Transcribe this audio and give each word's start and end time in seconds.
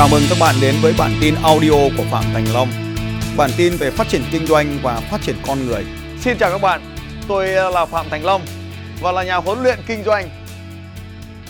Chào 0.00 0.08
mừng 0.08 0.22
các 0.28 0.38
bạn 0.40 0.54
đến 0.60 0.74
với 0.82 0.94
bản 0.98 1.12
tin 1.20 1.34
audio 1.42 1.70
của 1.70 2.04
Phạm 2.10 2.24
Thành 2.32 2.44
Long. 2.52 2.68
Bản 3.36 3.50
tin 3.56 3.76
về 3.76 3.90
phát 3.90 4.08
triển 4.08 4.22
kinh 4.32 4.46
doanh 4.46 4.78
và 4.82 5.00
phát 5.10 5.20
triển 5.22 5.36
con 5.46 5.66
người. 5.66 5.84
Xin 6.20 6.38
chào 6.38 6.50
các 6.50 6.60
bạn, 6.60 6.96
tôi 7.28 7.54
ờ, 7.54 7.70
là 7.70 7.86
Phạm 7.86 8.06
Thành 8.10 8.24
Long 8.24 8.42
và 9.00 9.12
là 9.12 9.24
nhà 9.24 9.36
huấn 9.36 9.62
luyện 9.62 9.78
kinh 9.86 10.04
doanh. 10.04 10.28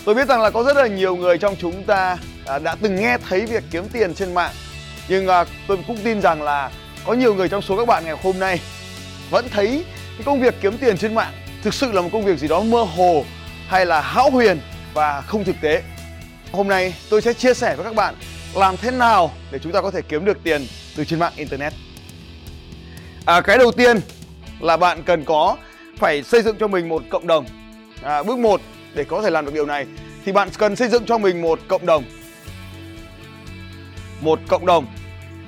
Tôi 0.04 0.14
biết 0.14 0.28
rằng 0.28 0.42
là 0.42 0.50
có 0.50 0.62
rất 0.62 0.76
là 0.76 0.86
nhiều 0.86 1.16
người 1.16 1.38
trong 1.38 1.56
chúng 1.58 1.84
ta 1.84 2.18
à, 2.46 2.58
đã 2.58 2.76
từng 2.80 2.96
nghe 2.96 3.18
thấy 3.28 3.46
việc 3.46 3.64
kiếm 3.70 3.84
tiền 3.92 4.14
trên 4.14 4.34
mạng. 4.34 4.52
Nhưng 5.08 5.28
à, 5.28 5.44
tôi 5.68 5.78
cũng 5.86 5.98
tin 6.04 6.20
rằng 6.20 6.42
là 6.42 6.70
có 7.06 7.12
nhiều 7.12 7.34
người 7.34 7.48
trong 7.48 7.62
số 7.62 7.76
các 7.76 7.88
bạn 7.88 8.04
ngày 8.04 8.16
hôm 8.22 8.38
nay 8.38 8.60
vẫn 9.30 9.48
thấy 9.50 9.84
cái 10.16 10.22
công 10.24 10.40
việc 10.40 10.54
kiếm 10.60 10.78
tiền 10.78 10.98
trên 10.98 11.14
mạng 11.14 11.32
thực 11.62 11.74
sự 11.74 11.92
là 11.92 12.00
một 12.00 12.08
công 12.12 12.24
việc 12.24 12.38
gì 12.38 12.48
đó 12.48 12.60
mơ 12.60 12.82
hồ 12.82 13.24
hay 13.68 13.86
là 13.86 14.00
hão 14.00 14.30
huyền 14.30 14.60
và 14.94 15.20
không 15.20 15.44
thực 15.44 15.56
tế. 15.60 15.82
Hôm 16.52 16.68
nay 16.68 16.94
tôi 17.10 17.22
sẽ 17.22 17.32
chia 17.32 17.54
sẻ 17.54 17.76
với 17.76 17.84
các 17.84 17.94
bạn 17.94 18.14
làm 18.54 18.76
thế 18.76 18.90
nào 18.90 19.32
để 19.50 19.58
chúng 19.58 19.72
ta 19.72 19.80
có 19.80 19.90
thể 19.90 20.02
kiếm 20.02 20.24
được 20.24 20.38
tiền 20.44 20.66
từ 20.96 21.04
trên 21.04 21.18
mạng 21.18 21.32
internet. 21.36 21.72
À, 23.24 23.40
cái 23.40 23.58
đầu 23.58 23.72
tiên 23.72 24.00
là 24.60 24.76
bạn 24.76 25.02
cần 25.02 25.24
có 25.24 25.56
phải 25.96 26.22
xây 26.22 26.42
dựng 26.42 26.56
cho 26.60 26.68
mình 26.68 26.88
một 26.88 27.02
cộng 27.10 27.26
đồng. 27.26 27.46
À, 28.02 28.22
bước 28.22 28.38
1 28.38 28.60
để 28.94 29.04
có 29.04 29.22
thể 29.22 29.30
làm 29.30 29.44
được 29.44 29.54
điều 29.54 29.66
này 29.66 29.86
thì 30.24 30.32
bạn 30.32 30.48
cần 30.58 30.76
xây 30.76 30.88
dựng 30.88 31.06
cho 31.06 31.18
mình 31.18 31.42
một 31.42 31.60
cộng 31.68 31.86
đồng. 31.86 32.04
Một 34.20 34.38
cộng 34.48 34.66
đồng. 34.66 34.86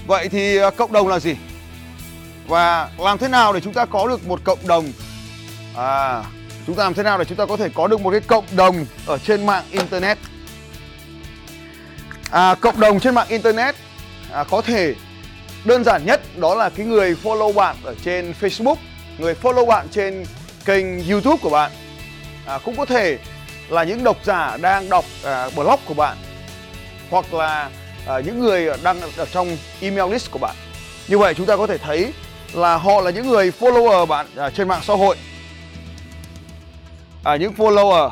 Vậy 0.06 0.28
thì 0.28 0.56
à, 0.56 0.70
cộng 0.70 0.92
đồng 0.92 1.08
là 1.08 1.18
gì? 1.18 1.36
Và 2.48 2.90
làm 2.98 3.18
thế 3.18 3.28
nào 3.28 3.52
để 3.52 3.60
chúng 3.60 3.72
ta 3.72 3.84
có 3.84 4.08
được 4.08 4.26
một 4.26 4.40
cộng 4.44 4.66
đồng? 4.66 4.92
À, 5.76 6.22
chúng 6.66 6.76
ta 6.76 6.84
làm 6.84 6.94
thế 6.94 7.02
nào 7.02 7.18
để 7.18 7.24
chúng 7.24 7.38
ta 7.38 7.46
có 7.46 7.56
thể 7.56 7.68
có 7.74 7.86
được 7.86 8.00
một 8.00 8.10
cái 8.10 8.20
cộng 8.20 8.44
đồng 8.56 8.86
ở 9.06 9.18
trên 9.18 9.46
mạng 9.46 9.64
internet? 9.70 10.18
À, 12.32 12.54
cộng 12.54 12.80
đồng 12.80 13.00
trên 13.00 13.14
mạng 13.14 13.26
internet 13.28 13.74
à, 14.32 14.44
có 14.44 14.62
thể 14.62 14.94
đơn 15.64 15.84
giản 15.84 16.06
nhất 16.06 16.20
đó 16.36 16.54
là 16.54 16.70
cái 16.70 16.86
người 16.86 17.16
follow 17.22 17.52
bạn 17.52 17.76
ở 17.84 17.94
trên 18.04 18.34
Facebook, 18.40 18.76
người 19.18 19.34
follow 19.42 19.66
bạn 19.66 19.88
trên 19.90 20.24
kênh 20.64 21.08
YouTube 21.08 21.36
của 21.42 21.50
bạn. 21.50 21.72
À, 22.46 22.58
cũng 22.64 22.76
có 22.76 22.84
thể 22.84 23.18
là 23.68 23.84
những 23.84 24.04
độc 24.04 24.16
giả 24.24 24.56
đang 24.56 24.88
đọc 24.88 25.04
à, 25.24 25.50
blog 25.56 25.80
của 25.84 25.94
bạn 25.94 26.16
hoặc 27.10 27.34
là 27.34 27.70
à, 28.06 28.20
những 28.20 28.40
người 28.40 28.68
đang 28.82 29.00
ở 29.16 29.26
trong 29.26 29.56
email 29.80 30.12
list 30.12 30.30
của 30.30 30.38
bạn. 30.38 30.56
Như 31.08 31.18
vậy 31.18 31.34
chúng 31.34 31.46
ta 31.46 31.56
có 31.56 31.66
thể 31.66 31.78
thấy 31.78 32.12
là 32.52 32.76
họ 32.76 33.00
là 33.00 33.10
những 33.10 33.28
người 33.28 33.52
follower 33.60 34.06
bạn 34.06 34.26
à, 34.36 34.50
trên 34.50 34.68
mạng 34.68 34.82
xã 34.82 34.94
hội. 34.94 35.16
À, 37.24 37.36
những 37.36 37.52
follower, 37.52 38.10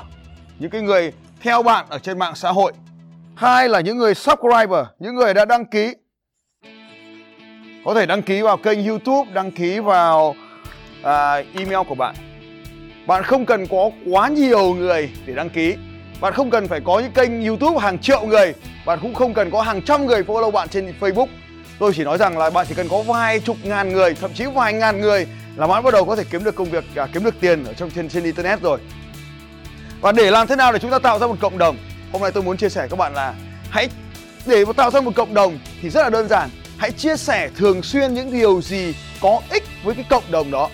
những 0.59 0.71
cái 0.71 0.81
người 0.81 1.13
theo 1.43 1.63
bạn 1.63 1.87
ở 1.89 1.99
trên 1.99 2.19
mạng 2.19 2.35
xã 2.35 2.53
hội 2.53 2.73
Hai 3.41 3.69
là 3.69 3.81
những 3.81 3.99
người 3.99 4.15
subscriber, 4.15 4.85
những 4.99 5.15
người 5.15 5.35
đã 5.35 5.45
đăng 5.45 5.65
ký. 5.65 5.95
Có 7.85 7.95
thể 7.95 8.07
đăng 8.07 8.23
ký 8.23 8.43
vào 8.43 8.57
kênh 8.57 8.87
YouTube, 8.87 9.31
đăng 9.33 9.51
ký 9.51 9.79
vào 9.79 10.35
à, 11.03 11.33
email 11.35 11.89
của 11.89 11.95
bạn. 11.95 12.15
Bạn 13.07 13.23
không 13.23 13.47
cần 13.47 13.67
có 13.67 13.91
quá 14.11 14.29
nhiều 14.29 14.75
người 14.75 15.11
để 15.27 15.35
đăng 15.35 15.51
ký. 15.51 15.75
Bạn 16.21 16.33
không 16.33 16.51
cần 16.51 16.69
phải 16.69 16.81
có 16.81 17.01
những 17.01 17.13
kênh 17.13 17.47
YouTube 17.47 17.79
hàng 17.81 17.99
triệu 17.99 18.27
người. 18.27 18.55
Bạn 18.87 18.99
cũng 19.03 19.15
không 19.15 19.35
cần 19.35 19.51
có 19.51 19.63
hàng 19.63 19.83
trăm 19.83 20.07
người 20.07 20.23
follow 20.23 20.51
bạn 20.51 20.69
trên 20.69 20.95
Facebook. 21.01 21.29
Tôi 21.79 21.93
chỉ 21.95 22.05
nói 22.05 22.19
rằng 22.19 22.39
là 22.39 22.51
bạn 22.51 22.67
chỉ 22.69 22.75
cần 22.75 22.89
có 22.89 23.03
vài 23.03 23.41
chục 23.41 23.57
ngàn 23.63 23.93
người, 23.93 24.15
thậm 24.15 24.31
chí 24.35 24.45
vài 24.55 24.73
ngàn 24.73 25.01
người 25.01 25.27
là 25.57 25.67
bạn 25.67 25.83
bắt 25.85 25.95
đầu 25.95 26.05
có 26.05 26.17
thể 26.17 26.25
kiếm 26.31 26.45
được 26.45 26.55
công 26.55 26.71
việc, 26.71 26.85
à, 26.97 27.09
kiếm 27.13 27.25
được 27.25 27.35
tiền 27.41 27.65
ở 27.65 27.73
trong 27.73 27.91
trên 27.91 28.09
trên 28.09 28.25
internet 28.25 28.61
rồi. 28.61 28.79
Và 30.01 30.13
để 30.13 30.31
làm 30.31 30.47
thế 30.47 30.57
nào 30.57 30.73
để 30.73 30.79
chúng 30.79 30.91
ta 30.91 30.99
tạo 30.99 31.19
ra 31.19 31.27
một 31.27 31.37
cộng 31.41 31.59
đồng 31.59 31.77
Hôm 32.13 32.23
nay 32.23 32.31
tôi 32.31 32.43
muốn 32.43 32.57
chia 32.57 32.69
sẻ 32.69 32.87
các 32.91 32.97
bạn 32.97 33.15
là 33.15 33.35
hãy 33.71 33.89
để 34.47 34.65
tạo 34.77 34.91
ra 34.91 35.01
một 35.01 35.11
cộng 35.15 35.35
đồng 35.35 35.59
thì 35.83 35.91
rất 35.91 36.03
là 36.03 36.11
đơn 36.11 36.29
giản. 36.29 36.51
Hãy 36.79 36.93
chia 36.93 37.17
sẻ 37.17 37.51
thường 37.57 37.83
xuyên 37.83 38.15
những 38.15 38.33
điều 38.33 38.63
gì 38.63 38.95
có 39.21 39.41
ích 39.51 39.65
với 39.85 39.95
cái 39.95 40.05
cộng 40.11 40.31
đồng 40.31 40.51
đó. 40.51 40.71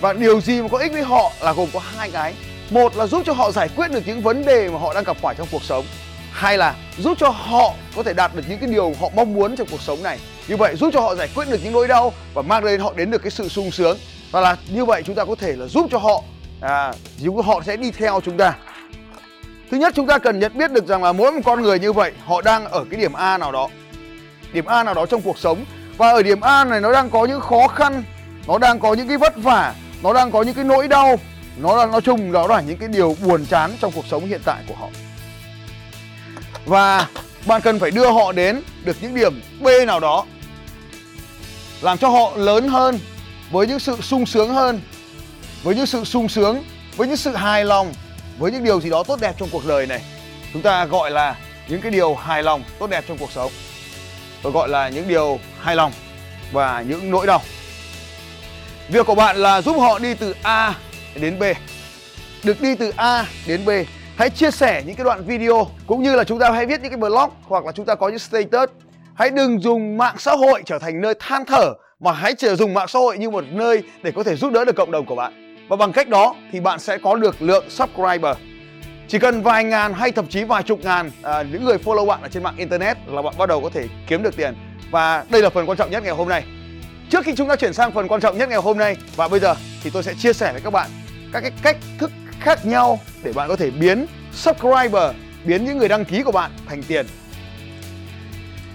Và 0.00 0.12
điều 0.12 0.40
gì 0.40 0.62
mà 0.62 0.68
có 0.68 0.78
ích 0.78 0.92
với 0.92 1.02
họ 1.02 1.32
là 1.40 1.52
gồm 1.52 1.68
có 1.72 1.80
hai 1.96 2.10
cái. 2.10 2.34
Một 2.70 2.96
là 2.96 3.06
giúp 3.06 3.22
cho 3.26 3.32
họ 3.32 3.50
giải 3.50 3.68
quyết 3.76 3.90
được 3.90 4.06
những 4.06 4.22
vấn 4.22 4.44
đề 4.44 4.68
mà 4.68 4.78
họ 4.78 4.94
đang 4.94 5.04
gặp 5.04 5.16
phải 5.22 5.34
trong 5.34 5.48
cuộc 5.52 5.62
sống. 5.62 5.84
Hai 6.30 6.58
là 6.58 6.74
giúp 6.98 7.18
cho 7.20 7.28
họ 7.28 7.74
có 7.96 8.02
thể 8.02 8.14
đạt 8.14 8.34
được 8.34 8.42
những 8.48 8.58
cái 8.58 8.70
điều 8.70 8.94
họ 9.00 9.08
mong 9.14 9.34
muốn 9.34 9.56
trong 9.56 9.68
cuộc 9.70 9.82
sống 9.82 10.02
này. 10.02 10.18
Như 10.48 10.56
vậy 10.56 10.76
giúp 10.76 10.90
cho 10.92 11.00
họ 11.00 11.14
giải 11.14 11.28
quyết 11.34 11.50
được 11.50 11.60
những 11.64 11.72
nỗi 11.72 11.88
đau 11.88 12.12
và 12.34 12.42
mang 12.42 12.64
đến 12.64 12.80
họ 12.80 12.92
đến 12.96 13.10
được 13.10 13.22
cái 13.22 13.30
sự 13.30 13.48
sung 13.48 13.70
sướng. 13.70 13.98
Và 14.30 14.40
là 14.40 14.56
như 14.68 14.84
vậy 14.84 15.02
chúng 15.06 15.14
ta 15.14 15.24
có 15.24 15.34
thể 15.34 15.52
là 15.56 15.66
giúp 15.66 15.86
cho 15.90 15.98
họ 15.98 16.22
à, 16.60 16.92
giúp 17.18 17.34
họ 17.44 17.60
sẽ 17.66 17.76
đi 17.76 17.90
theo 17.90 18.20
chúng 18.24 18.36
ta 18.36 18.54
Thứ 19.70 19.76
nhất 19.76 19.92
chúng 19.96 20.06
ta 20.06 20.18
cần 20.18 20.38
nhận 20.38 20.58
biết 20.58 20.72
được 20.72 20.86
rằng 20.86 21.04
là 21.04 21.12
mỗi 21.12 21.32
một 21.32 21.40
con 21.44 21.62
người 21.62 21.78
như 21.78 21.92
vậy 21.92 22.12
họ 22.24 22.40
đang 22.42 22.64
ở 22.64 22.84
cái 22.90 23.00
điểm 23.00 23.12
A 23.12 23.38
nào 23.38 23.52
đó. 23.52 23.68
Điểm 24.52 24.64
A 24.64 24.84
nào 24.84 24.94
đó 24.94 25.06
trong 25.06 25.22
cuộc 25.22 25.38
sống 25.38 25.64
và 25.96 26.10
ở 26.12 26.22
điểm 26.22 26.40
A 26.40 26.64
này 26.64 26.80
nó 26.80 26.92
đang 26.92 27.10
có 27.10 27.24
những 27.24 27.40
khó 27.40 27.68
khăn, 27.68 28.02
nó 28.46 28.58
đang 28.58 28.80
có 28.80 28.94
những 28.94 29.08
cái 29.08 29.16
vất 29.16 29.36
vả, 29.36 29.74
nó 30.02 30.12
đang 30.12 30.30
có 30.30 30.42
những 30.42 30.54
cái 30.54 30.64
nỗi 30.64 30.88
đau, 30.88 31.16
nó 31.56 31.76
là 31.76 31.86
nói 31.86 32.00
chung 32.00 32.32
đó 32.32 32.46
là 32.46 32.60
những 32.60 32.76
cái 32.76 32.88
điều 32.88 33.16
buồn 33.24 33.46
chán 33.46 33.70
trong 33.80 33.92
cuộc 33.92 34.06
sống 34.06 34.26
hiện 34.26 34.40
tại 34.44 34.62
của 34.68 34.74
họ. 34.74 34.88
Và 36.66 37.06
bạn 37.46 37.60
cần 37.60 37.78
phải 37.78 37.90
đưa 37.90 38.10
họ 38.10 38.32
đến 38.32 38.62
được 38.84 38.96
những 39.00 39.14
điểm 39.14 39.40
B 39.60 39.66
nào 39.86 40.00
đó 40.00 40.24
làm 41.80 41.98
cho 41.98 42.08
họ 42.08 42.32
lớn 42.36 42.68
hơn 42.68 42.98
với 43.50 43.66
những 43.66 43.78
sự 43.78 43.96
sung 44.00 44.26
sướng 44.26 44.54
hơn, 44.54 44.80
với 45.62 45.74
những 45.74 45.86
sự 45.86 46.04
sung 46.04 46.28
sướng, 46.28 46.64
với 46.96 47.08
những 47.08 47.16
sự 47.16 47.34
hài 47.34 47.64
lòng 47.64 47.92
với 48.38 48.52
những 48.52 48.64
điều 48.64 48.80
gì 48.80 48.90
đó 48.90 49.02
tốt 49.02 49.20
đẹp 49.20 49.34
trong 49.38 49.48
cuộc 49.52 49.66
đời 49.66 49.86
này, 49.86 50.02
chúng 50.52 50.62
ta 50.62 50.84
gọi 50.84 51.10
là 51.10 51.36
những 51.68 51.80
cái 51.80 51.90
điều 51.90 52.14
hài 52.14 52.42
lòng 52.42 52.62
tốt 52.78 52.90
đẹp 52.90 53.04
trong 53.08 53.18
cuộc 53.18 53.32
sống. 53.32 53.52
Tôi 54.42 54.52
gọi 54.52 54.68
là 54.68 54.88
những 54.88 55.08
điều 55.08 55.38
hài 55.60 55.76
lòng 55.76 55.92
và 56.52 56.84
những 56.88 57.10
nỗi 57.10 57.26
đau. 57.26 57.40
Việc 58.88 59.06
của 59.06 59.14
bạn 59.14 59.36
là 59.36 59.62
giúp 59.62 59.76
họ 59.78 59.98
đi 59.98 60.14
từ 60.14 60.34
A 60.42 60.74
đến 61.14 61.38
B. 61.38 61.42
Được 62.44 62.60
đi 62.60 62.74
từ 62.74 62.92
A 62.96 63.26
đến 63.46 63.64
B, 63.64 63.70
hãy 64.16 64.30
chia 64.30 64.50
sẻ 64.50 64.82
những 64.86 64.96
cái 64.96 65.04
đoạn 65.04 65.24
video 65.24 65.66
cũng 65.86 66.02
như 66.02 66.16
là 66.16 66.24
chúng 66.24 66.38
ta 66.38 66.50
hãy 66.50 66.66
viết 66.66 66.80
những 66.80 66.90
cái 66.90 66.98
blog 66.98 67.30
hoặc 67.42 67.64
là 67.64 67.72
chúng 67.72 67.86
ta 67.86 67.94
có 67.94 68.08
những 68.08 68.18
status. 68.18 68.70
Hãy 69.14 69.30
đừng 69.30 69.60
dùng 69.60 69.96
mạng 69.96 70.14
xã 70.18 70.32
hội 70.32 70.62
trở 70.66 70.78
thành 70.78 71.00
nơi 71.00 71.14
than 71.20 71.44
thở, 71.44 71.72
mà 72.00 72.12
hãy 72.12 72.34
chỉ 72.38 72.48
dùng 72.54 72.74
mạng 72.74 72.88
xã 72.88 72.98
hội 72.98 73.18
như 73.18 73.30
một 73.30 73.44
nơi 73.50 73.82
để 74.02 74.12
có 74.16 74.22
thể 74.22 74.36
giúp 74.36 74.52
đỡ 74.52 74.64
được 74.64 74.76
cộng 74.76 74.90
đồng 74.90 75.06
của 75.06 75.14
bạn 75.14 75.47
và 75.68 75.76
bằng 75.76 75.92
cách 75.92 76.08
đó 76.08 76.34
thì 76.52 76.60
bạn 76.60 76.80
sẽ 76.80 76.98
có 76.98 77.16
được 77.16 77.42
lượng 77.42 77.70
subscriber. 77.70 78.36
Chỉ 79.08 79.18
cần 79.18 79.42
vài 79.42 79.64
ngàn 79.64 79.94
hay 79.94 80.12
thậm 80.12 80.26
chí 80.26 80.44
vài 80.44 80.62
chục 80.62 80.80
ngàn 80.82 81.10
à, 81.22 81.42
những 81.42 81.64
người 81.64 81.78
follow 81.84 82.06
bạn 82.06 82.22
ở 82.22 82.28
trên 82.28 82.42
mạng 82.42 82.56
internet 82.56 82.96
là 83.06 83.22
bạn 83.22 83.34
bắt 83.38 83.48
đầu 83.48 83.60
có 83.60 83.70
thể 83.70 83.86
kiếm 84.06 84.22
được 84.22 84.36
tiền. 84.36 84.54
Và 84.90 85.24
đây 85.30 85.42
là 85.42 85.50
phần 85.50 85.68
quan 85.68 85.78
trọng 85.78 85.90
nhất 85.90 86.02
ngày 86.02 86.12
hôm 86.12 86.28
nay. 86.28 86.44
Trước 87.10 87.24
khi 87.24 87.34
chúng 87.34 87.48
ta 87.48 87.56
chuyển 87.56 87.72
sang 87.72 87.92
phần 87.92 88.08
quan 88.08 88.20
trọng 88.20 88.38
nhất 88.38 88.48
ngày 88.48 88.58
hôm 88.58 88.78
nay 88.78 88.96
và 89.16 89.28
bây 89.28 89.40
giờ 89.40 89.54
thì 89.82 89.90
tôi 89.90 90.02
sẽ 90.02 90.14
chia 90.14 90.32
sẻ 90.32 90.52
với 90.52 90.60
các 90.60 90.72
bạn 90.72 90.90
các 91.32 91.40
cái 91.40 91.52
cách 91.62 91.76
thức 91.98 92.10
khác 92.40 92.66
nhau 92.66 93.00
để 93.22 93.32
bạn 93.32 93.48
có 93.48 93.56
thể 93.56 93.70
biến 93.70 94.06
subscriber 94.32 95.14
biến 95.44 95.64
những 95.64 95.78
người 95.78 95.88
đăng 95.88 96.04
ký 96.04 96.22
của 96.22 96.32
bạn 96.32 96.50
thành 96.66 96.82
tiền. 96.82 97.06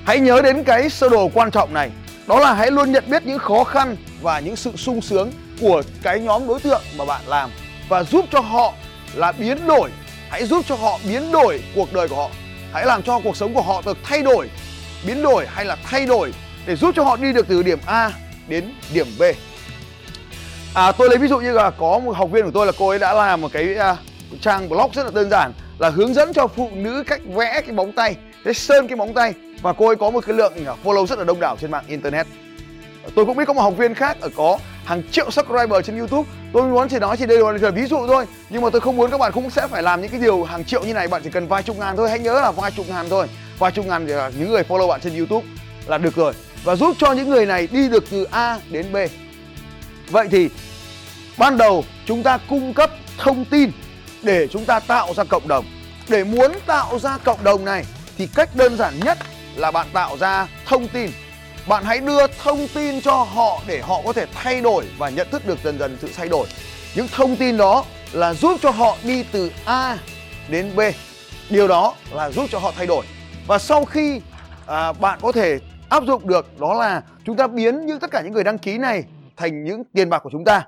Hãy 0.05 0.19
nhớ 0.19 0.41
đến 0.41 0.63
cái 0.63 0.89
sơ 0.89 1.09
đồ 1.09 1.29
quan 1.33 1.51
trọng 1.51 1.73
này. 1.73 1.91
Đó 2.27 2.39
là 2.39 2.53
hãy 2.53 2.71
luôn 2.71 2.91
nhận 2.91 3.03
biết 3.07 3.25
những 3.25 3.39
khó 3.39 3.63
khăn 3.63 3.95
và 4.21 4.39
những 4.39 4.55
sự 4.55 4.71
sung 4.75 5.01
sướng 5.01 5.31
của 5.61 5.81
cái 6.03 6.19
nhóm 6.19 6.47
đối 6.47 6.59
tượng 6.59 6.81
mà 6.97 7.05
bạn 7.05 7.21
làm 7.27 7.49
và 7.89 8.03
giúp 8.03 8.25
cho 8.31 8.39
họ 8.39 8.73
là 9.13 9.31
biến 9.31 9.67
đổi. 9.67 9.89
Hãy 10.29 10.45
giúp 10.45 10.65
cho 10.67 10.75
họ 10.75 10.99
biến 11.07 11.31
đổi 11.31 11.63
cuộc 11.75 11.93
đời 11.93 12.07
của 12.07 12.15
họ. 12.15 12.29
Hãy 12.73 12.85
làm 12.85 13.03
cho 13.03 13.19
cuộc 13.23 13.37
sống 13.37 13.53
của 13.53 13.61
họ 13.61 13.81
được 13.85 13.97
thay 14.03 14.21
đổi 14.21 14.49
biến 15.07 15.23
đổi 15.23 15.47
hay 15.47 15.65
là 15.65 15.77
thay 15.83 16.05
đổi 16.05 16.33
để 16.65 16.75
giúp 16.75 16.95
cho 16.95 17.03
họ 17.03 17.15
đi 17.15 17.33
được 17.33 17.47
từ 17.47 17.63
điểm 17.63 17.79
A 17.85 18.11
đến 18.47 18.73
điểm 18.93 19.07
B. 19.19 19.23
À 20.73 20.91
tôi 20.91 21.09
lấy 21.09 21.17
ví 21.17 21.27
dụ 21.27 21.39
như 21.39 21.51
là 21.51 21.69
có 21.69 21.99
một 21.99 22.17
học 22.17 22.31
viên 22.31 22.45
của 22.45 22.51
tôi 22.51 22.65
là 22.65 22.71
cô 22.77 22.89
ấy 22.89 22.99
đã 22.99 23.13
làm 23.13 23.41
một 23.41 23.51
cái 23.53 23.75
uh, 23.91 23.97
trang 24.41 24.69
blog 24.69 24.91
rất 24.93 25.03
là 25.03 25.11
đơn 25.13 25.29
giản 25.29 25.53
là 25.79 25.89
hướng 25.89 26.13
dẫn 26.13 26.33
cho 26.33 26.47
phụ 26.47 26.69
nữ 26.73 27.03
cách 27.07 27.21
vẽ 27.25 27.61
cái 27.61 27.75
bóng 27.75 27.91
tay 27.91 28.15
để 28.45 28.53
sơn 28.53 28.87
cái 28.87 28.95
bóng 28.95 29.13
tay. 29.13 29.33
Và 29.61 29.73
cô 29.73 29.87
ấy 29.87 29.95
có 29.95 30.09
một 30.09 30.25
cái 30.25 30.35
lượng 30.35 30.53
à, 30.65 30.73
follow 30.83 31.05
rất 31.05 31.19
là 31.19 31.25
đông 31.25 31.39
đảo 31.39 31.57
trên 31.61 31.71
mạng 31.71 31.83
internet. 31.87 32.27
Tôi 33.15 33.25
cũng 33.25 33.37
biết 33.37 33.45
có 33.47 33.53
một 33.53 33.61
học 33.61 33.73
viên 33.77 33.93
khác 33.93 34.17
ở 34.21 34.29
có 34.35 34.57
hàng 34.85 35.03
triệu 35.11 35.31
subscriber 35.31 35.85
trên 35.85 35.97
YouTube. 35.97 36.29
Tôi 36.53 36.63
muốn 36.63 36.89
chỉ 36.89 36.99
nói 36.99 37.17
chỉ 37.17 37.25
đây 37.25 37.37
là 37.61 37.71
ví 37.71 37.85
dụ 37.85 38.07
thôi, 38.07 38.25
nhưng 38.49 38.61
mà 38.61 38.69
tôi 38.69 38.81
không 38.81 38.97
muốn 38.97 39.11
các 39.11 39.17
bạn 39.17 39.31
cũng 39.31 39.49
sẽ 39.49 39.67
phải 39.67 39.83
làm 39.83 40.01
những 40.01 40.11
cái 40.11 40.19
điều 40.19 40.43
hàng 40.43 40.65
triệu 40.65 40.83
như 40.83 40.93
này. 40.93 41.07
Bạn 41.07 41.21
chỉ 41.23 41.29
cần 41.29 41.47
vài 41.47 41.63
chục 41.63 41.77
ngàn 41.77 41.97
thôi, 41.97 42.09
hãy 42.09 42.19
nhớ 42.19 42.41
là 42.41 42.51
vài 42.51 42.71
chục 42.71 42.89
ngàn 42.89 43.05
thôi. 43.09 43.27
Vài 43.59 43.71
chục 43.71 43.85
ngàn 43.85 44.07
thì 44.07 44.13
là 44.13 44.31
những 44.37 44.49
người 44.49 44.63
follow 44.67 44.87
bạn 44.87 45.01
trên 45.01 45.17
YouTube 45.17 45.47
là 45.87 45.97
được 45.97 46.15
rồi. 46.15 46.33
Và 46.63 46.75
giúp 46.75 46.95
cho 46.99 47.11
những 47.11 47.29
người 47.29 47.45
này 47.45 47.67
đi 47.71 47.89
được 47.89 48.03
từ 48.11 48.23
A 48.23 48.59
đến 48.69 48.93
B. 48.93 48.97
Vậy 50.09 50.27
thì 50.31 50.49
ban 51.37 51.57
đầu 51.57 51.83
chúng 52.05 52.23
ta 52.23 52.37
cung 52.49 52.73
cấp 52.73 52.91
thông 53.17 53.45
tin 53.45 53.71
để 54.23 54.47
chúng 54.47 54.65
ta 54.65 54.79
tạo 54.79 55.13
ra 55.13 55.23
cộng 55.23 55.47
đồng. 55.47 55.65
Để 56.09 56.23
muốn 56.23 56.51
tạo 56.65 56.99
ra 56.99 57.17
cộng 57.23 57.43
đồng 57.43 57.65
này 57.65 57.85
thì 58.17 58.27
cách 58.35 58.49
đơn 58.55 58.77
giản 58.77 58.99
nhất 58.99 59.17
là 59.55 59.71
bạn 59.71 59.87
tạo 59.93 60.17
ra 60.17 60.47
thông 60.65 60.87
tin 60.87 61.11
bạn 61.67 61.83
hãy 61.83 61.99
đưa 61.99 62.27
thông 62.27 62.67
tin 62.73 63.01
cho 63.01 63.13
họ 63.13 63.61
để 63.67 63.81
họ 63.81 64.01
có 64.05 64.13
thể 64.13 64.25
thay 64.33 64.61
đổi 64.61 64.85
và 64.97 65.09
nhận 65.09 65.27
thức 65.31 65.47
được 65.47 65.59
dần 65.63 65.79
dần 65.79 65.97
sự 66.01 66.09
thay 66.17 66.29
đổi. 66.29 66.47
Những 66.95 67.07
thông 67.11 67.35
tin 67.35 67.57
đó 67.57 67.85
là 68.13 68.33
giúp 68.33 68.57
cho 68.61 68.69
họ 68.69 68.97
đi 69.03 69.25
từ 69.31 69.51
A 69.65 69.97
đến 70.49 70.71
B. 70.75 70.79
Điều 71.49 71.67
đó 71.67 71.95
là 72.11 72.31
giúp 72.31 72.45
cho 72.49 72.59
họ 72.59 72.73
thay 72.77 72.87
đổi. 72.87 73.05
Và 73.47 73.59
sau 73.59 73.85
khi 73.85 74.21
à, 74.67 74.93
bạn 74.93 75.19
có 75.21 75.31
thể 75.31 75.59
áp 75.89 76.03
dụng 76.07 76.27
được 76.27 76.59
đó 76.59 76.73
là 76.73 77.01
chúng 77.25 77.35
ta 77.35 77.47
biến 77.47 77.85
những 77.85 77.99
tất 77.99 78.11
cả 78.11 78.21
những 78.21 78.33
người 78.33 78.43
đăng 78.43 78.57
ký 78.57 78.77
này 78.77 79.03
thành 79.37 79.63
những 79.63 79.83
tiền 79.93 80.09
bạc 80.09 80.19
của 80.19 80.29
chúng 80.31 80.45
ta. 80.45 80.65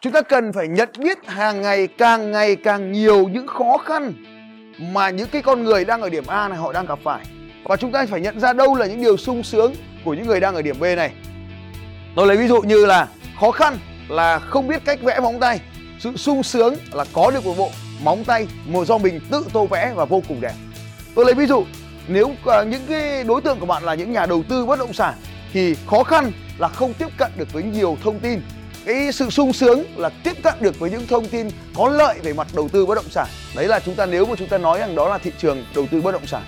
Chúng 0.00 0.12
ta 0.12 0.22
cần 0.22 0.52
phải 0.52 0.68
nhận 0.68 0.88
biết 0.98 1.18
hàng 1.26 1.62
ngày 1.62 1.86
càng 1.86 2.32
ngày 2.32 2.56
càng 2.56 2.92
nhiều 2.92 3.28
những 3.28 3.46
khó 3.46 3.78
khăn 3.78 4.12
mà 4.78 5.10
những 5.10 5.28
cái 5.28 5.42
con 5.42 5.64
người 5.64 5.84
đang 5.84 6.02
ở 6.02 6.08
điểm 6.08 6.24
A 6.26 6.48
này 6.48 6.58
họ 6.58 6.72
đang 6.72 6.86
gặp 6.86 6.98
phải 7.04 7.24
và 7.70 7.76
chúng 7.76 7.92
ta 7.92 8.06
phải 8.06 8.20
nhận 8.20 8.40
ra 8.40 8.52
đâu 8.52 8.74
là 8.74 8.86
những 8.86 9.02
điều 9.02 9.16
sung 9.16 9.42
sướng 9.42 9.74
của 10.04 10.14
những 10.14 10.26
người 10.26 10.40
đang 10.40 10.54
ở 10.54 10.62
điểm 10.62 10.80
B 10.80 10.82
này. 10.82 11.10
Tôi 12.16 12.26
lấy 12.26 12.36
ví 12.36 12.48
dụ 12.48 12.60
như 12.60 12.86
là 12.86 13.08
khó 13.40 13.50
khăn 13.50 13.78
là 14.08 14.38
không 14.38 14.68
biết 14.68 14.84
cách 14.84 15.02
vẽ 15.02 15.20
móng 15.20 15.40
tay. 15.40 15.60
Sự 15.98 16.16
sung 16.16 16.42
sướng 16.42 16.74
là 16.92 17.04
có 17.12 17.30
được 17.30 17.44
một 17.44 17.54
bộ 17.58 17.70
móng 18.02 18.24
tay 18.24 18.46
mà 18.66 18.84
do 18.84 18.98
mình 18.98 19.20
tự 19.30 19.44
tô 19.52 19.66
vẽ 19.66 19.92
và 19.96 20.04
vô 20.04 20.22
cùng 20.28 20.40
đẹp. 20.40 20.52
Tôi 21.14 21.24
lấy 21.24 21.34
ví 21.34 21.46
dụ, 21.46 21.64
nếu 22.08 22.30
ờ, 22.44 22.64
những 22.64 22.82
cái 22.88 23.24
đối 23.24 23.40
tượng 23.40 23.60
của 23.60 23.66
bạn 23.66 23.84
là 23.84 23.94
những 23.94 24.12
nhà 24.12 24.26
đầu 24.26 24.42
tư 24.48 24.66
bất 24.66 24.78
động 24.78 24.92
sản 24.92 25.14
thì 25.52 25.76
khó 25.86 26.02
khăn 26.02 26.32
là 26.58 26.68
không 26.68 26.94
tiếp 26.94 27.08
cận 27.18 27.30
được 27.36 27.52
với 27.52 27.62
nhiều 27.62 27.96
thông 28.04 28.18
tin. 28.18 28.40
Cái 28.84 29.12
sự 29.12 29.30
sung 29.30 29.52
sướng 29.52 29.84
là 29.96 30.08
tiếp 30.24 30.36
cận 30.42 30.54
được 30.60 30.78
với 30.78 30.90
những 30.90 31.06
thông 31.06 31.28
tin 31.28 31.48
có 31.76 31.88
lợi 31.88 32.18
về 32.22 32.32
mặt 32.32 32.46
đầu 32.54 32.68
tư 32.68 32.86
bất 32.86 32.94
động 32.94 33.10
sản. 33.10 33.26
Đấy 33.56 33.68
là 33.68 33.80
chúng 33.80 33.94
ta, 33.94 34.06
nếu 34.06 34.26
mà 34.26 34.34
chúng 34.38 34.48
ta 34.48 34.58
nói 34.58 34.78
rằng 34.78 34.94
đó 34.94 35.08
là 35.08 35.18
thị 35.18 35.32
trường 35.38 35.64
đầu 35.74 35.86
tư 35.90 36.00
bất 36.00 36.12
động 36.12 36.26
sản 36.26 36.42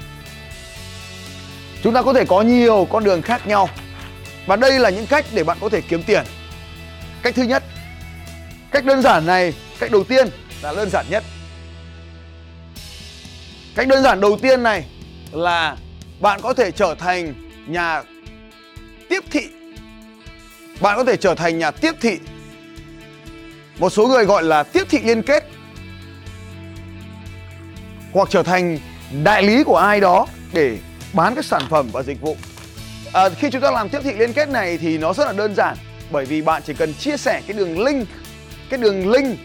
chúng 1.83 1.95
ta 1.95 2.03
có 2.03 2.13
thể 2.13 2.25
có 2.25 2.43
nhiều 2.43 2.89
con 2.91 3.05
đường 3.05 3.23
khác 3.23 3.47
nhau. 3.47 3.69
Và 4.47 4.57
đây 4.57 4.79
là 4.79 4.91
những 4.91 5.07
cách 5.07 5.27
để 5.33 5.45
bạn 5.45 5.59
có 5.61 5.69
thể 5.69 5.81
kiếm 5.81 6.03
tiền. 6.03 6.25
Cách 7.23 7.35
thứ 7.35 7.43
nhất, 7.43 7.63
cách 8.71 8.85
đơn 8.85 9.03
giản 9.03 9.27
này, 9.27 9.55
cách 9.79 9.91
đầu 9.91 10.05
tiên 10.05 10.29
là 10.63 10.75
đơn 10.75 10.91
giản 10.91 11.07
nhất. 11.11 11.25
Cách 13.75 13.89
đơn 13.89 14.03
giản 14.03 14.21
đầu 14.21 14.39
tiên 14.43 14.63
này 14.63 14.85
là 15.33 15.77
bạn 16.21 16.41
có 16.43 16.55
thể 16.55 16.71
trở 16.71 16.95
thành 16.95 17.35
nhà 17.67 18.03
tiếp 19.09 19.25
thị. 19.31 19.41
Bạn 20.81 20.97
có 20.97 21.05
thể 21.05 21.17
trở 21.17 21.35
thành 21.35 21.59
nhà 21.59 21.71
tiếp 21.71 21.93
thị. 22.01 22.19
Một 23.79 23.91
số 23.91 24.07
người 24.07 24.25
gọi 24.25 24.43
là 24.43 24.63
tiếp 24.63 24.87
thị 24.91 24.99
liên 25.05 25.23
kết. 25.23 25.45
Hoặc 28.13 28.29
trở 28.31 28.43
thành 28.43 28.79
đại 29.23 29.43
lý 29.43 29.65
của 29.65 29.77
ai 29.77 30.01
đó 30.01 30.27
để 30.53 30.79
bán 31.13 31.35
các 31.35 31.45
sản 31.45 31.63
phẩm 31.71 31.89
và 31.93 32.03
dịch 32.03 32.21
vụ. 32.21 32.37
À, 33.13 33.29
khi 33.29 33.51
chúng 33.51 33.63
ta 33.63 33.71
làm 33.71 33.89
tiếp 33.89 33.99
thị 34.05 34.13
liên 34.13 34.33
kết 34.33 34.49
này 34.49 34.79
thì 34.79 34.99
nó 34.99 35.13
rất 35.13 35.25
là 35.25 35.33
đơn 35.33 35.55
giản 35.55 35.77
bởi 36.11 36.25
vì 36.25 36.43
bạn 36.43 36.63
chỉ 36.67 36.75
cần 36.75 36.95
chia 36.95 37.17
sẻ 37.17 37.43
cái 37.47 37.57
đường 37.57 37.81
link 37.85 38.09
cái 38.71 38.79
đường 38.81 39.11
link 39.11 39.39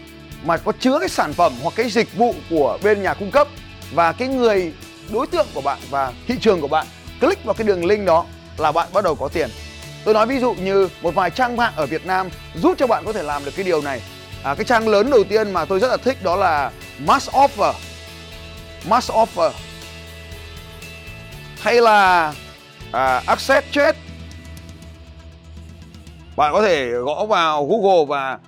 mà 0.44 0.56
có 0.56 0.72
chứa 0.80 0.98
cái 0.98 1.08
sản 1.08 1.32
phẩm 1.32 1.52
hoặc 1.62 1.74
cái 1.76 1.90
dịch 1.90 2.16
vụ 2.16 2.34
của 2.50 2.78
bên 2.82 3.02
nhà 3.02 3.14
cung 3.14 3.30
cấp 3.30 3.48
và 3.94 4.12
cái 4.12 4.28
người 4.28 4.72
đối 5.12 5.26
tượng 5.26 5.46
của 5.54 5.60
bạn 5.60 5.78
và 5.90 6.12
thị 6.26 6.34
trường 6.40 6.60
của 6.60 6.68
bạn 6.68 6.86
click 7.20 7.44
vào 7.44 7.54
cái 7.54 7.66
đường 7.66 7.84
link 7.84 8.06
đó 8.06 8.24
là 8.58 8.72
bạn 8.72 8.88
bắt 8.92 9.04
đầu 9.04 9.14
có 9.14 9.28
tiền. 9.28 9.50
Tôi 10.04 10.14
nói 10.14 10.26
ví 10.26 10.38
dụ 10.38 10.54
như 10.54 10.88
một 11.02 11.14
vài 11.14 11.30
trang 11.30 11.56
mạng 11.56 11.72
ở 11.76 11.86
Việt 11.86 12.06
Nam 12.06 12.28
giúp 12.62 12.74
cho 12.78 12.86
bạn 12.86 13.04
có 13.06 13.12
thể 13.12 13.22
làm 13.22 13.44
được 13.44 13.52
cái 13.56 13.64
điều 13.64 13.82
này. 13.82 14.02
À, 14.42 14.54
cái 14.54 14.64
trang 14.64 14.88
lớn 14.88 15.10
đầu 15.10 15.24
tiên 15.24 15.52
mà 15.52 15.64
tôi 15.64 15.80
rất 15.80 15.88
là 15.88 15.96
thích 15.96 16.22
đó 16.22 16.36
là 16.36 16.70
Mass 16.98 17.30
Offer. 17.30 17.72
Mass 18.88 19.10
Offer 19.10 19.50
hay 21.60 21.80
là 21.80 22.32
à, 22.92 23.22
Access 23.26 23.66
Chat 23.70 23.96
bạn 26.36 26.52
có 26.52 26.62
thể 26.62 26.90
gõ 26.90 27.26
vào 27.26 27.66
Google 27.66 28.04
và 28.08 28.38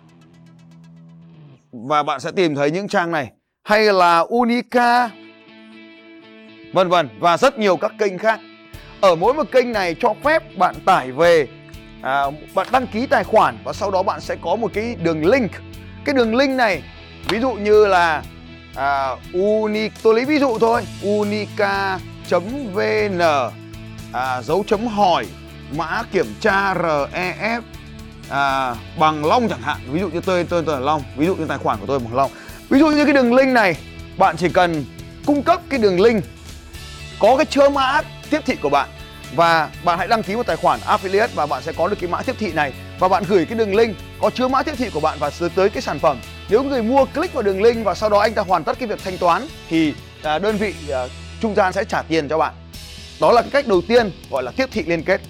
và 1.73 2.03
bạn 2.03 2.21
sẽ 2.21 2.31
tìm 2.37 2.55
thấy 2.55 2.71
những 2.71 2.89
trang 2.89 3.11
này. 3.11 3.31
Hay 3.65 3.93
là 3.93 4.19
Unica? 4.19 5.11
Vân 6.73 6.89
vân 6.89 7.09
và 7.21 7.37
rất 7.37 7.59
nhiều 7.59 7.77
các 7.77 7.93
kênh 7.99 8.19
khác. 8.19 8.41
Ở 9.01 9.15
mỗi 9.15 9.35
một 9.35 9.51
kênh 9.53 9.73
này 9.73 9.97
cho 10.01 10.15
phép 10.25 10.59
bạn 10.59 10.75
tải 10.85 11.13
về 11.13 11.47
à, 12.03 12.25
bạn 12.55 12.67
đăng 12.73 12.87
ký 12.87 13.07
tài 13.07 13.25
khoản 13.25 13.59
và 13.65 13.73
sau 13.73 13.91
đó 13.91 14.03
bạn 14.03 14.21
sẽ 14.21 14.37
có 14.43 14.57
một 14.57 14.71
cái 14.75 14.97
đường 15.03 15.27
link. 15.27 15.51
Cái 16.05 16.15
đường 16.15 16.35
link 16.35 16.51
này 16.51 16.83
ví 17.29 17.41
dụ 17.41 17.53
như 17.53 17.87
là 17.87 18.23
à, 18.75 19.17
uni 19.33 19.89
tôi 20.03 20.15
lấy 20.15 20.25
ví 20.25 20.39
dụ 20.39 20.59
thôi 20.59 20.83
unica 21.05 21.99
vn 22.39 23.21
à, 24.13 24.43
dấu 24.43 24.65
chấm 24.67 24.87
hỏi 24.87 25.27
mã 25.77 26.03
kiểm 26.13 26.35
tra 26.41 26.75
ref 26.75 27.61
à, 28.29 28.75
bằng 28.99 29.25
long 29.25 29.49
chẳng 29.49 29.63
hạn. 29.63 29.77
Ví 29.91 30.01
dụ 30.01 30.09
như 30.09 30.21
tôi 30.21 30.45
tôi 30.45 30.63
tôi 30.67 30.75
là 30.75 30.81
long. 30.81 31.03
Ví 31.17 31.27
dụ 31.27 31.35
như 31.35 31.45
tài 31.47 31.59
khoản 31.59 31.79
của 31.81 31.87
tôi 31.87 31.99
bằng 31.99 32.15
long. 32.15 32.31
Ví 32.69 32.79
dụ 32.79 32.87
như 32.87 33.05
cái 33.05 33.15
đường 33.15 33.35
link 33.35 33.49
này 33.49 33.77
bạn 34.17 34.37
chỉ 34.37 34.49
cần 34.49 34.85
cung 35.27 35.43
cấp 35.43 35.61
cái 35.69 35.79
đường 35.79 36.01
link 36.01 36.25
có 37.21 37.37
cái 37.37 37.47
chứa 37.47 37.69
mã 37.69 38.03
tiếp 38.31 38.41
thị 38.47 38.57
của 38.63 38.69
bạn 38.69 38.89
và 39.35 39.69
bạn 39.85 39.99
hãy 39.99 40.09
đăng 40.09 40.23
ký 40.23 40.37
một 40.37 40.47
tài 40.47 40.57
khoản 40.57 40.81
affiliate 40.81 41.29
và 41.35 41.47
bạn 41.47 41.63
sẽ 41.63 41.73
có 41.73 41.89
được 41.89 41.97
cái 42.01 42.11
mã 42.11 42.23
tiếp 42.23 42.37
thị 42.39 42.53
này. 42.53 42.73
Và 42.99 43.09
bạn 43.09 43.25
gửi 43.29 43.45
cái 43.45 43.59
đường 43.59 43.75
link 43.75 43.97
có 44.21 44.31
chứa 44.31 44.49
mã 44.49 44.63
tiếp 44.63 44.75
thị 44.79 44.91
của 44.95 45.01
bạn 45.01 45.19
và 45.21 45.31
tới 45.55 45.71
cái 45.71 45.83
sản 45.83 45.99
phẩm. 45.99 46.19
Nếu 46.49 46.63
người 46.63 46.83
mua 46.83 47.05
click 47.05 47.35
vào 47.35 47.43
đường 47.43 47.63
link 47.63 47.85
và 47.85 47.95
sau 47.95 48.09
đó 48.09 48.19
anh 48.19 48.35
ta 48.35 48.43
hoàn 48.43 48.65
tất 48.65 48.79
cái 48.79 48.89
việc 48.89 49.05
thanh 49.05 49.19
toán 49.19 49.47
thì 49.69 49.95
à, 50.23 50.39
đơn 50.39 50.57
vị 50.57 50.75
à, 50.91 51.07
trung 51.41 51.55
gian 51.55 51.73
sẽ 51.73 51.85
trả 51.85 52.03
tiền 52.03 52.29
cho 52.29 52.39
bạn. 52.39 52.55
Đó 53.21 53.33
là 53.33 53.43
cái 53.43 53.51
cách 53.51 53.67
đầu 53.67 53.83
tiên 53.89 54.11
gọi 54.31 54.43
là 54.43 54.53
tiếp 54.57 54.69
thị 54.73 54.83
liên 54.87 55.03
kết. 55.03 55.21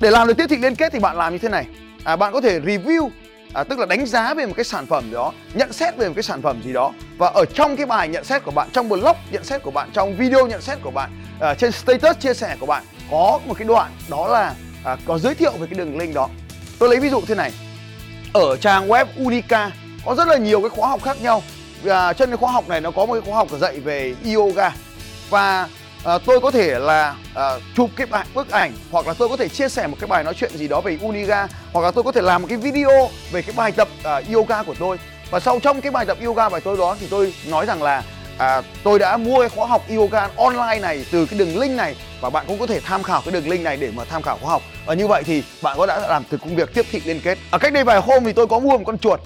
Để 0.00 0.10
làm 0.10 0.28
được 0.28 0.34
tiếp 0.36 0.46
thị 0.50 0.56
liên 0.56 0.74
kết 0.74 0.92
thì 0.92 0.98
bạn 0.98 1.16
làm 1.16 1.32
như 1.32 1.38
thế 1.38 1.48
này. 1.48 1.66
À, 2.04 2.16
bạn 2.16 2.32
có 2.32 2.40
thể 2.40 2.60
review 2.60 3.08
à, 3.52 3.64
tức 3.64 3.78
là 3.78 3.86
đánh 3.86 4.06
giá 4.06 4.34
về 4.34 4.46
một 4.46 4.52
cái 4.56 4.64
sản 4.64 4.86
phẩm 4.86 5.10
đó 5.12 5.32
nhận 5.54 5.72
xét 5.72 5.96
về 5.96 6.08
một 6.08 6.14
cái 6.16 6.22
sản 6.22 6.42
phẩm 6.42 6.62
gì 6.64 6.72
đó. 6.72 6.92
Và 7.18 7.28
ở 7.28 7.44
trong 7.44 7.76
cái 7.76 7.86
bài 7.86 8.08
nhận 8.08 8.24
xét 8.24 8.44
của 8.44 8.50
bạn 8.50 8.68
trong 8.72 8.88
blog 8.88 9.16
nhận 9.30 9.44
xét 9.44 9.62
của 9.62 9.70
bạn 9.70 9.90
trong 9.92 10.16
video 10.16 10.46
nhận 10.46 10.62
xét 10.62 10.78
của 10.82 10.90
bạn 10.90 11.10
à, 11.40 11.54
trên 11.54 11.72
status 11.72 12.18
chia 12.20 12.34
sẻ 12.34 12.56
của 12.60 12.66
bạn 12.66 12.84
có 13.10 13.40
một 13.46 13.54
cái 13.58 13.68
đoạn 13.68 13.92
đó 14.08 14.28
là 14.28 14.54
à, 14.84 14.96
có 15.06 15.18
giới 15.18 15.34
thiệu 15.34 15.52
về 15.52 15.66
cái 15.70 15.78
đường 15.78 15.98
link 15.98 16.14
đó. 16.14 16.28
Tôi 16.78 16.88
lấy 16.88 17.00
ví 17.00 17.08
dụ 17.08 17.20
thế 17.26 17.34
này. 17.34 17.52
Ở 18.32 18.56
trang 18.56 18.88
web 18.88 19.06
Unica 19.24 19.70
có 20.04 20.14
rất 20.14 20.28
là 20.28 20.36
nhiều 20.36 20.60
cái 20.60 20.70
khóa 20.70 20.88
học 20.88 21.02
khác 21.02 21.22
nhau. 21.22 21.42
Và 21.82 22.12
trên 22.12 22.30
cái 22.30 22.36
khóa 22.36 22.52
học 22.52 22.68
này 22.68 22.80
nó 22.80 22.90
có 22.90 23.06
một 23.06 23.12
cái 23.12 23.22
khóa 23.22 23.36
học 23.36 23.48
dạy 23.50 23.80
về 23.80 24.14
yoga 24.34 24.70
và 25.30 25.68
à, 26.04 26.18
tôi 26.26 26.40
có 26.40 26.50
thể 26.50 26.78
là 26.78 27.14
à, 27.34 27.50
chụp 27.76 27.90
cái 27.96 28.06
bài 28.06 28.26
bức 28.34 28.50
ảnh 28.50 28.72
hoặc 28.90 29.06
là 29.06 29.14
tôi 29.14 29.28
có 29.28 29.36
thể 29.36 29.48
chia 29.48 29.68
sẻ 29.68 29.86
một 29.86 29.96
cái 30.00 30.08
bài 30.08 30.24
nói 30.24 30.34
chuyện 30.34 30.56
gì 30.56 30.68
đó 30.68 30.80
về 30.80 30.98
Uniga 31.02 31.46
hoặc 31.72 31.82
là 31.82 31.90
tôi 31.90 32.04
có 32.04 32.12
thể 32.12 32.22
làm 32.22 32.42
một 32.42 32.48
cái 32.50 32.58
video 32.58 33.08
về 33.32 33.42
cái 33.42 33.54
bài 33.56 33.72
tập 33.72 33.88
à, 34.04 34.20
yoga 34.34 34.62
của 34.62 34.74
tôi. 34.78 34.98
Và 35.30 35.40
sau 35.40 35.60
trong 35.60 35.80
cái 35.80 35.92
bài 35.92 36.06
tập 36.06 36.18
yoga 36.24 36.48
bài 36.48 36.60
tôi 36.60 36.76
đó 36.76 36.96
thì 37.00 37.06
tôi 37.10 37.34
nói 37.46 37.66
rằng 37.66 37.82
là 37.82 38.02
à, 38.38 38.62
tôi 38.84 38.98
đã 38.98 39.16
mua 39.16 39.40
cái 39.40 39.48
khóa 39.48 39.66
học 39.66 39.82
yoga 39.96 40.28
online 40.36 40.78
này 40.80 41.04
từ 41.12 41.26
cái 41.26 41.38
đường 41.38 41.58
link 41.58 41.76
này 41.76 41.96
và 42.20 42.30
bạn 42.30 42.44
cũng 42.48 42.58
có 42.58 42.66
thể 42.66 42.80
tham 42.80 43.02
khảo 43.02 43.22
cái 43.24 43.32
đường 43.32 43.48
link 43.48 43.64
này 43.64 43.76
để 43.76 43.90
mà 43.94 44.04
tham 44.04 44.22
khảo 44.22 44.38
khóa 44.42 44.50
học. 44.50 44.62
Và 44.86 44.94
như 44.94 45.06
vậy 45.06 45.22
thì 45.26 45.42
bạn 45.62 45.76
có 45.78 45.86
đã 45.86 45.98
làm 46.08 46.24
từ 46.30 46.38
công 46.38 46.56
việc 46.56 46.74
tiếp 46.74 46.86
thị 46.90 47.00
liên 47.04 47.20
kết. 47.20 47.38
Ở 47.50 47.58
cách 47.58 47.72
đây 47.72 47.84
vài 47.84 48.00
hôm 48.00 48.24
thì 48.24 48.32
tôi 48.32 48.46
có 48.46 48.58
mua 48.58 48.78
một 48.78 48.84
con 48.86 48.98
chuột. 48.98 49.20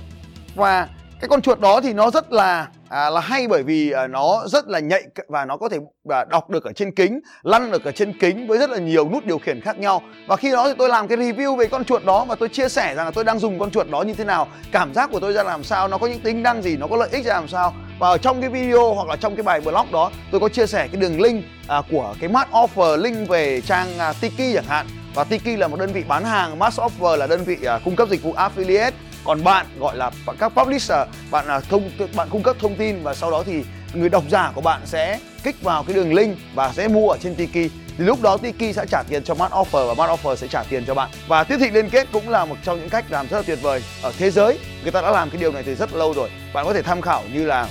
Và 0.54 0.88
cái 1.20 1.28
con 1.28 1.42
chuột 1.42 1.60
đó 1.60 1.80
thì 1.80 1.92
nó 1.92 2.10
rất 2.10 2.32
là 2.32 2.68
à, 2.88 3.10
là 3.10 3.20
hay 3.20 3.48
bởi 3.48 3.62
vì 3.62 3.90
à, 3.90 4.06
nó 4.06 4.42
rất 4.46 4.68
là 4.68 4.78
nhạy 4.78 5.02
và 5.28 5.44
nó 5.44 5.56
có 5.56 5.68
thể 5.68 5.78
à, 6.08 6.24
đọc 6.24 6.50
được 6.50 6.64
ở 6.64 6.72
trên 6.72 6.94
kính 6.94 7.20
lăn 7.42 7.70
được 7.70 7.84
ở 7.84 7.92
trên 7.92 8.18
kính 8.18 8.46
với 8.46 8.58
rất 8.58 8.70
là 8.70 8.78
nhiều 8.78 9.08
nút 9.10 9.24
điều 9.24 9.38
khiển 9.38 9.60
khác 9.60 9.78
nhau. 9.78 10.02
Và 10.26 10.36
khi 10.36 10.52
đó 10.52 10.68
thì 10.68 10.74
tôi 10.78 10.88
làm 10.88 11.08
cái 11.08 11.18
review 11.18 11.56
về 11.56 11.66
con 11.66 11.84
chuột 11.84 12.04
đó 12.04 12.24
và 12.24 12.34
tôi 12.34 12.48
chia 12.48 12.68
sẻ 12.68 12.94
rằng 12.94 13.06
là 13.06 13.10
tôi 13.10 13.24
đang 13.24 13.38
dùng 13.38 13.58
con 13.58 13.70
chuột 13.70 13.90
đó 13.90 14.02
như 14.02 14.14
thế 14.14 14.24
nào. 14.24 14.48
Cảm 14.72 14.94
giác 14.94 15.10
của 15.12 15.20
tôi 15.20 15.32
ra 15.32 15.42
làm 15.42 15.64
sao 15.64 15.88
nó 15.88 15.98
có 15.98 16.06
những 16.06 16.20
tính 16.20 16.42
năng 16.42 16.62
gì 16.62 16.76
nó 16.76 16.86
có 16.86 16.96
lợi 16.96 17.08
ích 17.12 17.24
ra 17.24 17.34
làm 17.34 17.48
sao. 17.48 17.74
Và 17.98 18.08
ở 18.08 18.18
trong 18.18 18.40
cái 18.40 18.50
video 18.50 18.94
hoặc 18.94 19.08
là 19.08 19.16
trong 19.16 19.36
cái 19.36 19.42
bài 19.42 19.60
blog 19.60 19.92
đó 19.92 20.10
tôi 20.30 20.40
có 20.40 20.48
chia 20.48 20.66
sẻ 20.66 20.88
cái 20.92 21.00
đường 21.00 21.20
link 21.20 21.44
à, 21.68 21.82
của 21.90 22.14
cái 22.20 22.28
mart 22.28 22.50
offer 22.50 22.96
link 22.96 23.28
về 23.28 23.60
trang 23.60 23.98
à, 23.98 24.12
Tiki 24.20 24.54
chẳng 24.54 24.64
hạn. 24.68 24.86
Và 25.14 25.24
Tiki 25.24 25.58
là 25.58 25.68
một 25.68 25.80
đơn 25.80 25.92
vị 25.92 26.04
bán 26.08 26.24
hàng, 26.24 26.58
Mass 26.58 26.80
Offer 26.80 27.16
là 27.16 27.26
đơn 27.26 27.44
vị 27.44 27.58
à, 27.64 27.78
cung 27.84 27.96
cấp 27.96 28.08
dịch 28.08 28.22
vụ 28.22 28.32
affiliate 28.32 28.90
còn 29.24 29.44
bạn 29.44 29.66
gọi 29.78 29.96
là 29.96 30.10
các 30.38 30.48
publisher, 30.48 31.08
bạn 31.30 31.46
là 31.46 31.60
thông, 31.60 31.90
bạn 32.14 32.28
cung 32.30 32.42
cấp 32.42 32.56
thông 32.60 32.74
tin 32.74 33.02
và 33.02 33.14
sau 33.14 33.30
đó 33.30 33.42
thì 33.46 33.64
người 33.94 34.08
độc 34.08 34.24
giả 34.30 34.52
của 34.54 34.60
bạn 34.60 34.80
sẽ 34.84 35.18
kích 35.42 35.62
vào 35.62 35.84
cái 35.84 35.96
đường 35.96 36.14
link 36.14 36.38
và 36.54 36.72
sẽ 36.72 36.88
mua 36.88 37.10
ở 37.10 37.18
trên 37.22 37.34
Tiki. 37.34 37.72
Thì 37.98 38.04
lúc 38.04 38.22
đó 38.22 38.36
Tiki 38.36 38.74
sẽ 38.76 38.84
trả 38.90 39.02
tiền 39.08 39.24
cho 39.24 39.34
Mart 39.34 39.52
Offer 39.52 39.86
và 39.86 39.94
Mart 39.94 40.20
Offer 40.20 40.36
sẽ 40.36 40.46
trả 40.48 40.62
tiền 40.62 40.84
cho 40.86 40.94
bạn. 40.94 41.10
Và 41.28 41.44
tiếp 41.44 41.56
thị 41.60 41.70
liên 41.70 41.90
kết 41.90 42.08
cũng 42.12 42.28
là 42.28 42.44
một 42.44 42.56
trong 42.64 42.80
những 42.80 42.88
cách 42.88 43.04
làm 43.08 43.28
rất 43.28 43.36
là 43.36 43.42
tuyệt 43.46 43.58
vời 43.62 43.82
ở 44.02 44.12
thế 44.18 44.30
giới. 44.30 44.58
Người 44.82 44.92
ta 44.92 45.02
đã 45.02 45.10
làm 45.10 45.30
cái 45.30 45.40
điều 45.40 45.52
này 45.52 45.62
từ 45.62 45.74
rất 45.74 45.92
lâu 45.92 46.12
rồi. 46.14 46.30
Bạn 46.54 46.66
có 46.66 46.72
thể 46.72 46.82
tham 46.82 47.00
khảo 47.00 47.22
như 47.32 47.46
là 47.46 47.68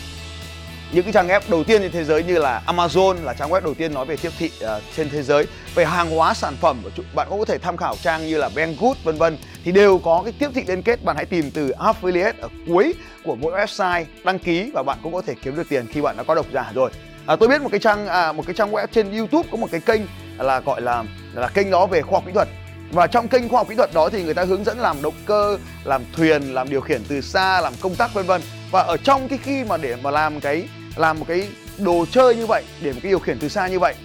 những 0.92 1.04
cái 1.04 1.14
trang 1.14 1.28
web 1.28 1.42
đầu 1.48 1.64
tiên 1.64 1.82
trên 1.82 1.92
thế 1.92 2.04
giới 2.04 2.24
như 2.24 2.40
là 2.40 2.62
Amazon 2.68 3.24
là 3.24 3.34
trang 3.34 3.50
web 3.50 3.62
đầu 3.62 3.74
tiên 3.74 3.94
nói 3.94 4.06
về 4.06 4.18
tiếp 4.18 4.32
thị 4.40 4.52
uh, 4.64 4.84
trên 4.96 5.10
thế 5.10 5.24
giới. 5.24 5.46
Về 5.76 5.86
hàng 5.86 6.10
hóa 6.10 6.34
sản 6.34 6.56
phẩm 6.62 6.84
bạn 7.16 7.28
cũng 7.30 7.40
có 7.40 7.46
thể 7.46 7.58
tham 7.58 7.78
khảo 7.78 7.96
trang 8.02 8.28
như 8.28 8.38
là 8.38 8.50
Banggood 8.56 8.98
vân 9.04 9.18
vân. 9.18 9.38
Thì 9.64 9.72
đều 9.72 9.98
có 9.98 10.22
cái 10.24 10.34
tiếp 10.40 10.50
thị 10.54 10.64
liên 10.68 10.82
kết 10.82 11.04
bạn 11.04 11.16
hãy 11.16 11.26
tìm 11.26 11.52
từ 11.52 11.72
affiliate 11.80 12.34
ở 12.42 12.50
cuối 12.68 12.94
của 13.24 13.36
mỗi 13.36 13.54
website 13.54 14.06
đăng 14.24 14.40
ký 14.40 14.72
và 14.74 14.84
bạn 14.84 14.98
cũng 15.04 15.14
có 15.14 15.22
thể 15.22 15.36
kiếm 15.44 15.56
được 15.56 15.70
tiền 15.70 15.88
khi 15.94 16.02
bạn 16.02 16.18
đã 16.18 16.24
có 16.24 16.36
độc 16.36 16.46
giả 16.54 16.72
rồi. 16.74 16.92
À, 17.26 17.36
tôi 17.36 17.50
biết 17.50 17.62
một 17.62 17.70
cái 17.72 17.80
trang 17.80 18.08
à, 18.08 18.32
một 18.32 18.44
cái 18.46 18.56
trang 18.56 18.72
web 18.72 18.88
trên 18.92 19.18
YouTube 19.18 19.50
có 19.52 19.58
một 19.58 19.68
cái 19.72 19.82
kênh 19.82 20.02
là 20.38 20.60
gọi 20.60 20.82
là 20.82 21.04
là 21.34 21.48
kênh 21.48 21.72
đó 21.72 21.86
về 21.86 22.02
khoa 22.02 22.18
học 22.18 22.24
kỹ 22.26 22.32
thuật. 22.34 22.48
Và 22.92 23.08
trong 23.08 23.28
kênh 23.28 23.50
khoa 23.50 23.60
học 23.60 23.68
kỹ 23.70 23.76
thuật 23.76 23.94
đó 23.94 24.10
thì 24.10 24.24
người 24.24 24.34
ta 24.34 24.44
hướng 24.44 24.64
dẫn 24.64 24.80
làm 24.80 25.02
động 25.02 25.14
cơ 25.26 25.58
làm 25.84 26.02
thuyền 26.16 26.54
làm 26.54 26.70
điều 26.70 26.82
khiển 26.82 27.02
từ 27.08 27.22
xa 27.22 27.62
làm 27.62 27.74
công 27.82 27.96
tắc 27.96 28.14
vân 28.14 28.26
vân. 28.26 28.42
Và 28.72 28.82
ở 28.82 28.98
trong 28.98 29.28
cái 29.28 29.40
khi 29.44 29.64
mà 29.64 29.78
để 29.78 29.96
mà 30.04 30.12
làm 30.12 30.40
cái 30.40 30.68
làm 31.00 31.20
một 31.20 31.26
cái 31.28 31.48
đồ 31.78 32.06
chơi 32.12 32.36
như 32.36 32.46
vậy 32.46 32.64
để 32.82 32.92
một 32.92 33.00
cái 33.04 33.10
điều 33.10 33.20
khiển 33.20 33.40
từ 33.40 33.50
xa 33.50 33.68
như 33.68 33.80
vậy 33.80 33.96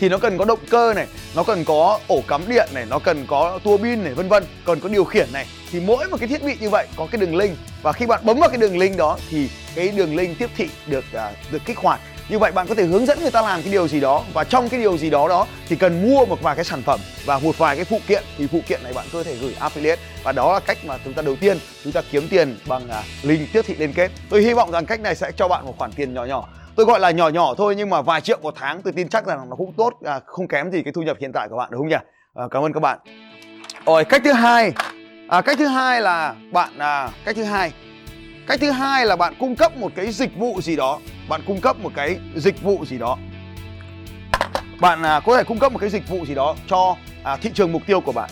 thì 0.00 0.08
nó 0.08 0.18
cần 0.18 0.38
có 0.38 0.44
động 0.44 0.58
cơ 0.70 0.94
này 0.94 1.06
nó 1.36 1.42
cần 1.42 1.64
có 1.64 1.98
ổ 2.08 2.22
cắm 2.28 2.42
điện 2.48 2.68
này 2.74 2.86
nó 2.90 2.98
cần 2.98 3.24
có 3.26 3.58
tua 3.64 3.76
bin 3.76 4.04
này 4.04 4.14
vân 4.14 4.28
vân 4.28 4.44
cần 4.64 4.80
có 4.80 4.88
điều 4.88 5.04
khiển 5.04 5.28
này 5.32 5.46
thì 5.70 5.80
mỗi 5.80 6.08
một 6.08 6.16
cái 6.20 6.28
thiết 6.28 6.44
bị 6.44 6.56
như 6.60 6.70
vậy 6.70 6.86
có 6.96 7.06
cái 7.10 7.20
đường 7.20 7.36
link 7.36 7.56
và 7.82 7.92
khi 7.92 8.06
bạn 8.06 8.20
bấm 8.24 8.38
vào 8.38 8.48
cái 8.48 8.58
đường 8.58 8.78
link 8.78 8.96
đó 8.96 9.18
thì 9.30 9.48
cái 9.74 9.88
đường 9.88 10.16
link 10.16 10.38
tiếp 10.38 10.50
thị 10.56 10.68
được 10.86 11.04
uh, 11.16 11.52
được 11.52 11.62
kích 11.64 11.78
hoạt 11.78 12.00
như 12.28 12.38
vậy 12.38 12.52
bạn 12.52 12.66
có 12.66 12.74
thể 12.74 12.84
hướng 12.84 13.06
dẫn 13.06 13.20
người 13.20 13.30
ta 13.30 13.42
làm 13.42 13.62
cái 13.62 13.72
điều 13.72 13.88
gì 13.88 14.00
đó 14.00 14.22
và 14.32 14.44
trong 14.44 14.68
cái 14.68 14.80
điều 14.80 14.98
gì 14.98 15.10
đó 15.10 15.28
đó 15.28 15.46
thì 15.68 15.76
cần 15.76 16.02
mua 16.02 16.26
một 16.26 16.42
vài 16.42 16.54
cái 16.54 16.64
sản 16.64 16.82
phẩm 16.82 17.00
và 17.26 17.38
một 17.38 17.58
vài 17.58 17.76
cái 17.76 17.84
phụ 17.84 18.00
kiện. 18.06 18.22
Thì 18.38 18.46
phụ 18.46 18.60
kiện 18.68 18.82
này 18.82 18.92
bạn 18.92 19.06
có 19.12 19.22
thể 19.22 19.36
gửi 19.40 19.56
affiliate 19.60 19.96
và 20.24 20.32
đó 20.32 20.52
là 20.52 20.60
cách 20.60 20.78
mà 20.84 20.98
chúng 21.04 21.12
ta 21.12 21.22
đầu 21.22 21.36
tiên 21.36 21.58
chúng 21.84 21.92
ta 21.92 22.02
kiếm 22.10 22.28
tiền 22.30 22.58
bằng 22.66 22.82
uh, 22.84 23.04
link 23.22 23.52
tiếp 23.52 23.62
thị 23.66 23.74
liên 23.78 23.92
kết. 23.92 24.10
Tôi 24.30 24.42
hy 24.42 24.52
vọng 24.52 24.70
rằng 24.70 24.86
cách 24.86 25.00
này 25.00 25.14
sẽ 25.14 25.30
cho 25.36 25.48
bạn 25.48 25.66
một 25.66 25.74
khoản 25.78 25.92
tiền 25.92 26.14
nhỏ 26.14 26.24
nhỏ. 26.24 26.48
Tôi 26.76 26.86
gọi 26.86 27.00
là 27.00 27.10
nhỏ 27.10 27.28
nhỏ 27.28 27.54
thôi 27.54 27.74
nhưng 27.76 27.90
mà 27.90 28.02
vài 28.02 28.20
triệu 28.20 28.38
một 28.42 28.54
tháng 28.56 28.82
tôi 28.82 28.92
tin 28.92 29.08
chắc 29.08 29.26
rằng 29.26 29.50
nó 29.50 29.56
cũng 29.56 29.72
tốt 29.72 29.92
à, 30.04 30.20
không 30.26 30.48
kém 30.48 30.70
gì 30.70 30.82
cái 30.82 30.92
thu 30.92 31.02
nhập 31.02 31.16
hiện 31.20 31.32
tại 31.32 31.48
của 31.48 31.56
bạn 31.56 31.68
đúng 31.70 31.80
không 31.80 31.88
nhỉ? 31.88 31.96
À, 32.34 32.44
cảm 32.50 32.62
ơn 32.62 32.72
các 32.72 32.80
bạn. 32.80 32.98
Rồi 33.86 34.04
cách 34.04 34.22
thứ 34.24 34.32
hai 34.32 34.72
à, 35.28 35.40
cách 35.40 35.58
thứ 35.58 35.66
hai 35.66 36.00
là 36.00 36.34
bạn 36.52 36.78
à, 36.78 37.10
cách 37.24 37.36
thứ 37.36 37.44
hai. 37.44 37.72
Cách 38.46 38.60
thứ 38.60 38.70
hai 38.70 39.06
là 39.06 39.16
bạn 39.16 39.34
cung 39.40 39.56
cấp 39.56 39.76
một 39.76 39.92
cái 39.96 40.12
dịch 40.12 40.36
vụ 40.36 40.60
gì 40.60 40.76
đó 40.76 40.98
bạn 41.28 41.40
cung 41.46 41.60
cấp 41.60 41.76
một 41.80 41.92
cái 41.94 42.18
dịch 42.36 42.62
vụ 42.62 42.84
gì 42.84 42.98
đó. 42.98 43.18
Bạn 44.80 45.02
à, 45.02 45.20
có 45.20 45.36
thể 45.36 45.44
cung 45.44 45.58
cấp 45.58 45.72
một 45.72 45.78
cái 45.78 45.90
dịch 45.90 46.08
vụ 46.08 46.26
gì 46.26 46.34
đó 46.34 46.56
cho 46.70 46.96
à, 47.22 47.36
thị 47.36 47.50
trường 47.54 47.72
mục 47.72 47.82
tiêu 47.86 48.00
của 48.00 48.12
bạn. 48.12 48.30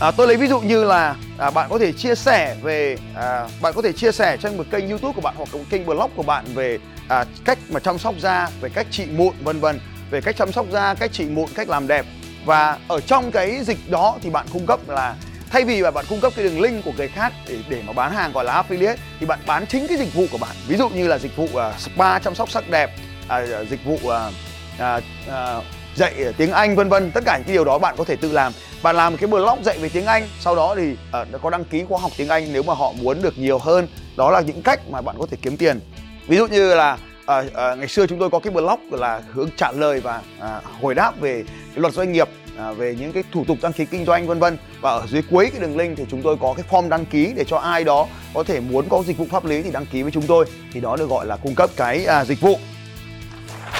À, 0.00 0.10
tôi 0.10 0.26
lấy 0.26 0.36
ví 0.36 0.46
dụ 0.46 0.60
như 0.60 0.84
là 0.84 1.16
à, 1.38 1.50
bạn 1.50 1.70
có 1.70 1.78
thể 1.78 1.92
chia 1.92 2.14
sẻ 2.14 2.56
về 2.62 2.96
à, 3.14 3.48
bạn 3.62 3.72
có 3.76 3.82
thể 3.82 3.92
chia 3.92 4.12
sẻ 4.12 4.36
trên 4.42 4.56
một 4.56 4.64
kênh 4.70 4.88
youtube 4.88 5.12
của 5.12 5.20
bạn 5.20 5.34
hoặc 5.36 5.48
một 5.52 5.60
kênh 5.70 5.86
blog 5.86 6.10
của 6.16 6.22
bạn 6.22 6.44
về 6.54 6.78
à, 7.08 7.24
cách 7.44 7.58
mà 7.70 7.80
chăm 7.80 7.98
sóc 7.98 8.14
da 8.18 8.48
về 8.60 8.68
cách 8.68 8.86
trị 8.90 9.06
mụn 9.16 9.34
vân 9.42 9.60
vân. 9.60 9.80
Về 10.10 10.20
cách 10.20 10.36
chăm 10.36 10.52
sóc 10.52 10.66
da 10.72 10.94
cách 10.94 11.12
trị 11.12 11.24
mụn 11.24 11.48
cách 11.54 11.68
làm 11.68 11.86
đẹp. 11.86 12.06
Và 12.44 12.78
ở 12.88 13.00
trong 13.00 13.30
cái 13.30 13.64
dịch 13.64 13.90
đó 13.90 14.16
thì 14.22 14.30
bạn 14.30 14.46
cung 14.52 14.66
cấp 14.66 14.80
là 14.88 15.14
thay 15.54 15.64
vì 15.64 15.80
là 15.80 15.90
bạn 15.90 16.04
cung 16.08 16.20
cấp 16.20 16.32
cái 16.36 16.44
đường 16.44 16.60
link 16.60 16.84
của 16.84 16.92
người 16.96 17.08
khác 17.08 17.32
để 17.48 17.56
để 17.68 17.82
mà 17.86 17.92
bán 17.92 18.12
hàng 18.12 18.32
gọi 18.32 18.44
là 18.44 18.62
affiliate 18.62 18.96
thì 19.20 19.26
bạn 19.26 19.38
bán 19.46 19.66
chính 19.66 19.86
cái 19.86 19.98
dịch 19.98 20.14
vụ 20.14 20.26
của 20.32 20.38
bạn. 20.38 20.56
Ví 20.68 20.76
dụ 20.76 20.88
như 20.88 21.08
là 21.08 21.18
dịch 21.18 21.36
vụ 21.36 21.44
uh, 21.44 21.78
spa 21.78 22.18
chăm 22.18 22.34
sóc 22.34 22.50
sắc 22.50 22.70
đẹp 22.70 22.90
uh, 23.26 23.68
dịch 23.68 23.84
vụ 23.84 23.94
uh, 23.94 24.02
uh, 24.02 25.02
uh, 25.28 25.64
dạy 25.96 26.14
tiếng 26.36 26.50
Anh 26.52 26.76
vân 26.76 26.88
vân. 26.88 27.10
Tất 27.10 27.24
cả 27.26 27.36
những 27.36 27.46
cái 27.46 27.54
điều 27.54 27.64
đó 27.64 27.78
bạn 27.78 27.94
có 27.98 28.04
thể 28.04 28.16
tự 28.16 28.32
làm. 28.32 28.52
Bạn 28.82 28.96
làm 28.96 29.12
một 29.12 29.18
cái 29.20 29.28
blog 29.28 29.64
dạy 29.64 29.78
về 29.78 29.88
tiếng 29.88 30.06
Anh 30.06 30.28
sau 30.40 30.56
đó 30.56 30.74
thì 30.76 30.92
uh, 30.92 31.42
có 31.42 31.50
đăng 31.50 31.64
ký 31.64 31.84
khóa 31.88 31.98
học 31.98 32.10
tiếng 32.16 32.28
Anh 32.28 32.52
nếu 32.52 32.62
mà 32.62 32.74
họ 32.74 32.92
muốn 32.92 33.22
được 33.22 33.38
nhiều 33.38 33.58
hơn. 33.58 33.88
Đó 34.16 34.30
là 34.30 34.40
những 34.40 34.62
cách 34.62 34.80
mà 34.90 35.00
bạn 35.00 35.16
có 35.18 35.26
thể 35.30 35.36
kiếm 35.42 35.56
tiền. 35.56 35.80
Ví 36.26 36.36
dụ 36.36 36.46
như 36.46 36.74
là 36.74 36.98
à, 37.26 37.42
à, 37.54 37.74
ngày 37.74 37.88
xưa 37.88 38.06
chúng 38.06 38.18
tôi 38.18 38.30
có 38.30 38.38
cái 38.38 38.52
blog 38.52 38.80
là 38.90 39.22
hướng 39.32 39.48
trả 39.56 39.72
lời 39.72 40.00
và 40.00 40.22
à, 40.40 40.60
hồi 40.80 40.94
đáp 40.94 41.20
về 41.20 41.44
cái 41.46 41.80
luật 41.80 41.94
doanh 41.94 42.12
nghiệp 42.12 42.28
à, 42.58 42.72
về 42.72 42.96
những 42.98 43.12
cái 43.12 43.22
thủ 43.32 43.44
tục 43.48 43.58
đăng 43.62 43.72
ký 43.72 43.84
kinh 43.84 44.04
doanh 44.04 44.26
vân 44.26 44.38
vân. 44.38 44.58
Và 44.80 44.90
ở 44.90 45.06
dưới 45.06 45.22
cuối 45.30 45.50
cái 45.50 45.60
đường 45.60 45.76
link 45.76 45.98
thì 45.98 46.04
chúng 46.10 46.22
tôi 46.22 46.36
có 46.40 46.54
cái 46.56 46.64
form 46.70 46.88
đăng 46.88 47.04
ký 47.04 47.32
để 47.36 47.44
cho 47.44 47.56
ai 47.56 47.84
đó 47.84 48.06
có 48.34 48.42
thể 48.42 48.60
muốn 48.60 48.88
có 48.88 49.02
dịch 49.06 49.18
vụ 49.18 49.26
pháp 49.30 49.44
lý 49.44 49.62
thì 49.62 49.70
đăng 49.70 49.86
ký 49.86 50.02
với 50.02 50.12
chúng 50.12 50.26
tôi. 50.26 50.46
Thì 50.72 50.80
đó 50.80 50.96
được 50.96 51.08
gọi 51.08 51.26
là 51.26 51.36
cung 51.36 51.54
cấp 51.54 51.70
cái 51.76 52.04
à, 52.04 52.24
dịch 52.24 52.40
vụ. 52.40 52.58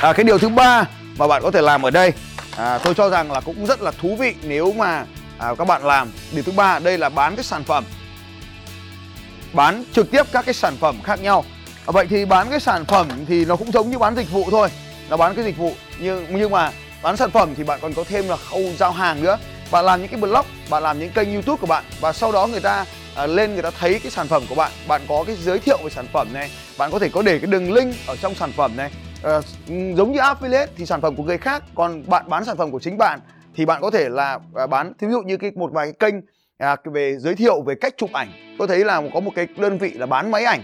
À, 0.01 0.13
cái 0.13 0.25
điều 0.25 0.39
thứ 0.39 0.49
ba 0.49 0.85
mà 1.17 1.29
bạn 1.29 1.43
có 1.43 1.51
thể 1.51 1.63
làm 1.63 1.83
ở 1.83 1.91
đây 1.91 2.13
à, 2.57 2.79
tôi 2.79 2.95
cho 2.95 3.11
rằng 3.11 3.33
là 3.33 3.41
cũng 3.41 3.67
rất 3.67 3.83
là 3.83 3.91
thú 3.91 4.17
vị 4.17 4.35
nếu 4.43 4.73
mà 4.73 5.05
à, 5.39 5.55
các 5.59 5.65
bạn 5.65 5.85
làm. 5.85 6.11
Điều 6.33 6.43
thứ 6.43 6.53
ba 6.53 6.79
đây 6.79 6.99
là 6.99 7.09
bán 7.09 7.37
cái 7.37 7.45
sản 7.45 7.65
phẩm. 7.65 7.85
Bán 9.53 9.85
trực 9.93 10.11
tiếp 10.11 10.27
các 10.33 10.45
cái 10.45 10.55
sản 10.55 10.77
phẩm 10.77 11.03
khác 11.03 11.21
nhau. 11.21 11.45
À, 11.87 11.91
vậy 11.93 12.07
thì 12.11 12.25
bán 12.25 12.51
cái 12.51 12.61
sản 12.61 12.85
phẩm 12.85 13.09
thì 13.29 13.45
nó 13.45 13.57
cũng 13.57 13.73
giống 13.73 13.91
như 13.91 13.99
bán 13.99 14.17
dịch 14.17 14.31
vụ 14.31 14.51
thôi. 14.51 14.69
Nó 15.09 15.17
bán 15.17 15.35
cái 15.35 15.45
dịch 15.45 15.57
vụ 15.57 15.75
nhưng 15.99 16.27
nhưng 16.31 16.51
mà 16.51 16.73
bán 17.05 17.17
sản 17.17 17.31
phẩm 17.31 17.55
thì 17.57 17.65
bạn 17.65 17.79
còn 17.83 17.95
có 17.95 18.05
thêm 18.05 18.29
là 18.29 18.37
khâu 18.37 18.63
giao 18.79 18.93
hàng 18.93 19.23
nữa. 19.23 19.39
Bạn 19.71 19.85
làm 19.85 20.01
những 20.01 20.09
cái 20.09 20.21
blog 20.21 20.47
bạn 20.71 20.83
làm 20.83 20.99
những 20.99 21.11
kênh 21.11 21.33
youtube 21.33 21.61
của 21.61 21.67
bạn 21.67 21.85
và 22.01 22.13
sau 22.13 22.33
đó 22.33 22.47
người 22.47 22.61
ta 22.61 22.85
à, 23.15 23.27
lên 23.27 23.53
người 23.53 23.63
ta 23.63 23.71
thấy 23.71 24.01
cái 24.03 24.11
sản 24.11 24.29
phẩm 24.29 24.43
của 24.49 24.55
bạn. 24.55 24.73
Bạn 24.89 25.01
có 25.09 25.25
cái 25.27 25.37
giới 25.37 25.59
thiệu 25.59 25.79
về 25.85 25.91
sản 25.91 26.07
phẩm 26.13 26.29
này 26.33 26.51
bạn 26.79 26.91
có 26.91 26.99
thể 26.99 27.09
có 27.09 27.23
để 27.23 27.39
cái 27.39 27.47
đường 27.47 27.73
link 27.73 27.95
ở 28.07 28.17
trong 28.17 28.35
sản 28.35 28.53
phẩm 28.53 28.77
này. 28.77 28.91
À, 29.23 29.41
giống 29.69 30.13
như 30.13 30.19
affiliate 30.19 30.67
thì 30.77 30.87
sản 30.87 31.01
phẩm 31.01 31.17
của 31.17 31.23
người 31.23 31.39
khác 31.39 31.63
còn 31.75 32.03
bạn 32.07 32.25
bán 32.29 32.45
sản 32.45 32.57
phẩm 32.57 32.71
của 32.71 32.81
chính 32.81 32.99
bạn 32.99 33.21
thì 33.55 33.65
bạn 33.65 33.83
có 33.83 33.91
thể 33.91 34.09
là 34.09 34.39
à, 34.55 34.67
bán. 34.67 34.93
Thí 34.99 35.07
dụ 35.11 35.23
như 35.23 35.37
cái 35.37 35.51
một 35.55 35.73
vài 35.73 35.93
cái 35.93 36.11
kênh 36.11 36.21
à, 36.59 36.77
về 36.85 37.17
giới 37.19 37.35
thiệu 37.35 37.63
về 37.63 37.75
cách 37.81 37.95
chụp 37.97 38.13
ảnh 38.13 38.57
tôi 38.59 38.69
thấy 38.69 38.85
là 38.85 39.03
có 39.15 39.21
một 39.21 39.33
cái 39.35 39.47
đơn 39.57 39.79
vị 39.79 39.91
là 39.91 40.07
bán 40.07 40.31
máy 40.31 40.45
ảnh. 40.45 40.61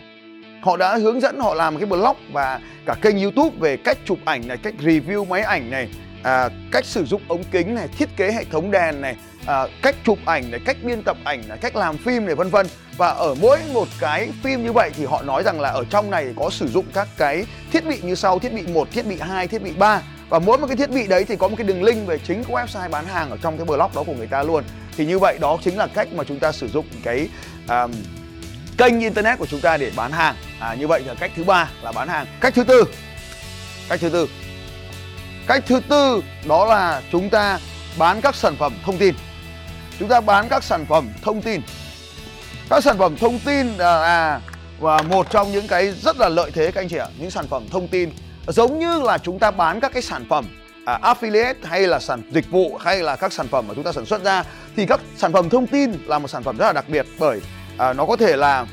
Họ 0.63 0.77
đã 0.77 0.97
hướng 0.97 1.21
dẫn 1.21 1.41
họ 1.41 1.55
làm 1.55 1.75
một 1.75 1.81
cái 1.81 1.89
blog 1.89 2.17
và 2.33 2.61
cả 2.87 2.95
kênh 3.03 3.23
youtube 3.23 3.57
về 3.61 3.77
cách 3.77 3.99
chụp 4.05 4.19
ảnh 4.25 4.49
này 4.49 4.57
cách 4.57 4.75
review 4.83 5.27
máy 5.27 5.43
ảnh 5.43 5.71
này 5.71 5.89
à, 6.23 6.49
cách 6.73 6.85
sử 6.85 7.05
dụng 7.05 7.23
ống 7.29 7.45
kính 7.45 7.75
này 7.75 7.89
thiết 7.99 8.09
kế 8.17 8.33
hệ 8.33 8.45
thống 8.45 8.71
đèn 8.71 9.01
này 9.01 9.17
à, 9.47 9.67
cách 9.83 9.97
chụp 10.05 10.19
ảnh 10.25 10.51
này 10.51 10.61
cách 10.65 10.77
biên 10.83 11.03
tập 11.03 11.17
ảnh 11.25 11.43
này 11.49 11.59
cách 11.61 11.77
làm 11.77 11.97
phim 11.97 12.27
này 12.27 12.35
vân 12.35 12.51
vân. 12.51 12.67
Và 12.97 13.09
ở 13.09 13.35
mỗi 13.41 13.59
một 13.73 13.89
cái 14.01 14.29
phim 14.43 14.65
như 14.65 14.73
vậy 14.73 14.91
thì 14.97 15.05
họ 15.05 15.23
nói 15.23 15.43
rằng 15.43 15.61
là 15.61 15.69
ở 15.69 15.85
trong 15.91 16.11
này 16.11 16.27
có 16.37 16.51
sử 16.51 16.69
dụng 16.69 16.85
các 16.95 17.09
cái 17.17 17.45
thiết 17.73 17.87
bị 17.87 17.99
như 18.03 18.15
sau 18.15 18.39
thiết 18.39 18.53
bị 18.53 18.63
một 18.67 18.89
thiết 18.91 19.07
bị 19.07 19.19
hai 19.21 19.49
thiết 19.49 19.63
bị 19.63 19.73
ba. 19.73 20.03
Và 20.29 20.39
mỗi 20.39 20.59
một 20.59 20.67
cái 20.67 20.77
thiết 20.77 20.91
bị 20.91 21.07
đấy 21.07 21.25
thì 21.25 21.37
có 21.37 21.49
một 21.49 21.57
cái 21.57 21.67
đường 21.67 21.83
link 21.83 22.07
về 22.07 22.19
chính 22.19 22.45
cái 22.45 22.57
website 22.57 22.91
bán 22.91 23.07
hàng 23.07 23.31
ở 23.31 23.37
trong 23.43 23.57
cái 23.57 23.65
blog 23.65 23.91
đó 23.95 24.03
của 24.07 24.15
người 24.15 24.27
ta 24.27 24.43
luôn. 24.43 24.65
Thì 24.97 25.07
như 25.07 25.19
vậy 25.19 25.39
đó 25.41 25.59
chính 25.65 25.77
là 25.77 25.87
cách 25.87 26.09
mà 26.13 26.25
chúng 26.25 26.39
ta 26.39 26.53
sử 26.53 26.69
dụng 26.69 26.87
cái 27.03 27.29
um, 27.69 27.93
kênh 28.79 29.01
internet 29.01 29.39
của 29.39 29.47
chúng 29.47 29.61
ta 29.61 29.77
để 29.77 29.91
bán 29.97 30.13
hàng. 30.13 30.35
À, 30.61 30.75
như 30.75 30.87
vậy 30.87 31.03
là 31.07 31.15
cách 31.15 31.31
thứ 31.37 31.45
ba 31.45 31.71
là 31.83 31.93
bán 31.93 32.09
hàng. 32.09 32.27
Cách 32.41 32.55
thứ 32.55 32.65
tư 32.65 32.85
cách 33.89 34.01
thứ 34.01 34.09
tư 34.09 34.27
cách 35.51 35.63
thứ 35.67 35.81
tư 35.89 36.23
đó 36.49 36.67
là 36.67 37.03
chúng 37.13 37.31
ta 37.31 37.59
bán 37.99 38.21
các 38.21 38.35
sản 38.35 38.57
phẩm 38.57 38.73
thông 38.85 38.99
tin. 38.99 39.15
Chúng 39.99 40.09
ta 40.09 40.21
bán 40.21 40.49
các 40.49 40.65
sản 40.65 40.87
phẩm 40.89 41.09
thông 41.23 41.43
tin. 41.43 41.61
Các 42.69 42.85
sản 42.85 42.99
phẩm 42.99 43.17
thông 43.17 43.39
tin 43.39 43.67
là 43.77 44.41
và 44.81 45.03
một 45.03 45.31
trong 45.31 45.53
những 45.53 45.69
cái 45.69 45.93
rất 45.93 46.17
là 46.19 46.29
lợi 46.29 46.51
thế 46.51 46.71
các 46.71 46.81
anh 46.81 46.89
chị 46.89 46.97
ạ 46.97 47.07
những 47.19 47.31
sản 47.31 47.47
phẩm 47.47 47.69
thông 47.71 47.89
tin. 47.89 48.11
Giống 48.49 48.79
như 48.79 49.01
là 49.03 49.19
chúng 49.19 49.39
ta 49.39 49.51
bán 49.51 49.81
các 49.81 49.93
cái 49.93 50.03
sản 50.03 50.25
phẩm 50.29 50.45
à, 50.85 50.99
affiliate 51.03 51.55
hay 51.63 51.81
là 51.87 51.99
sản 51.99 52.23
dịch 52.33 52.51
vụ 52.51 52.77
hay 52.77 53.03
là 53.03 53.17
các 53.17 53.33
sản 53.33 53.49
phẩm 53.49 53.69
mà 53.69 53.75
chúng 53.75 53.85
ta 53.85 53.93
sản 53.93 54.07
xuất 54.07 54.25
ra 54.25 54.45
thì 54.77 54.87
các 54.87 55.01
sản 55.17 55.33
phẩm 55.33 55.49
thông 55.49 55.67
tin 55.67 55.93
là 56.07 56.19
một 56.19 56.29
sản 56.29 56.43
phẩm 56.43 56.57
rất 56.57 56.67
là 56.67 56.73
đặc 56.73 56.85
biệt 56.89 57.07
bởi 57.19 57.41
à, 57.79 57.93
nó 57.93 58.07
có 58.07 58.17
thể 58.17 58.37
là 58.37 58.67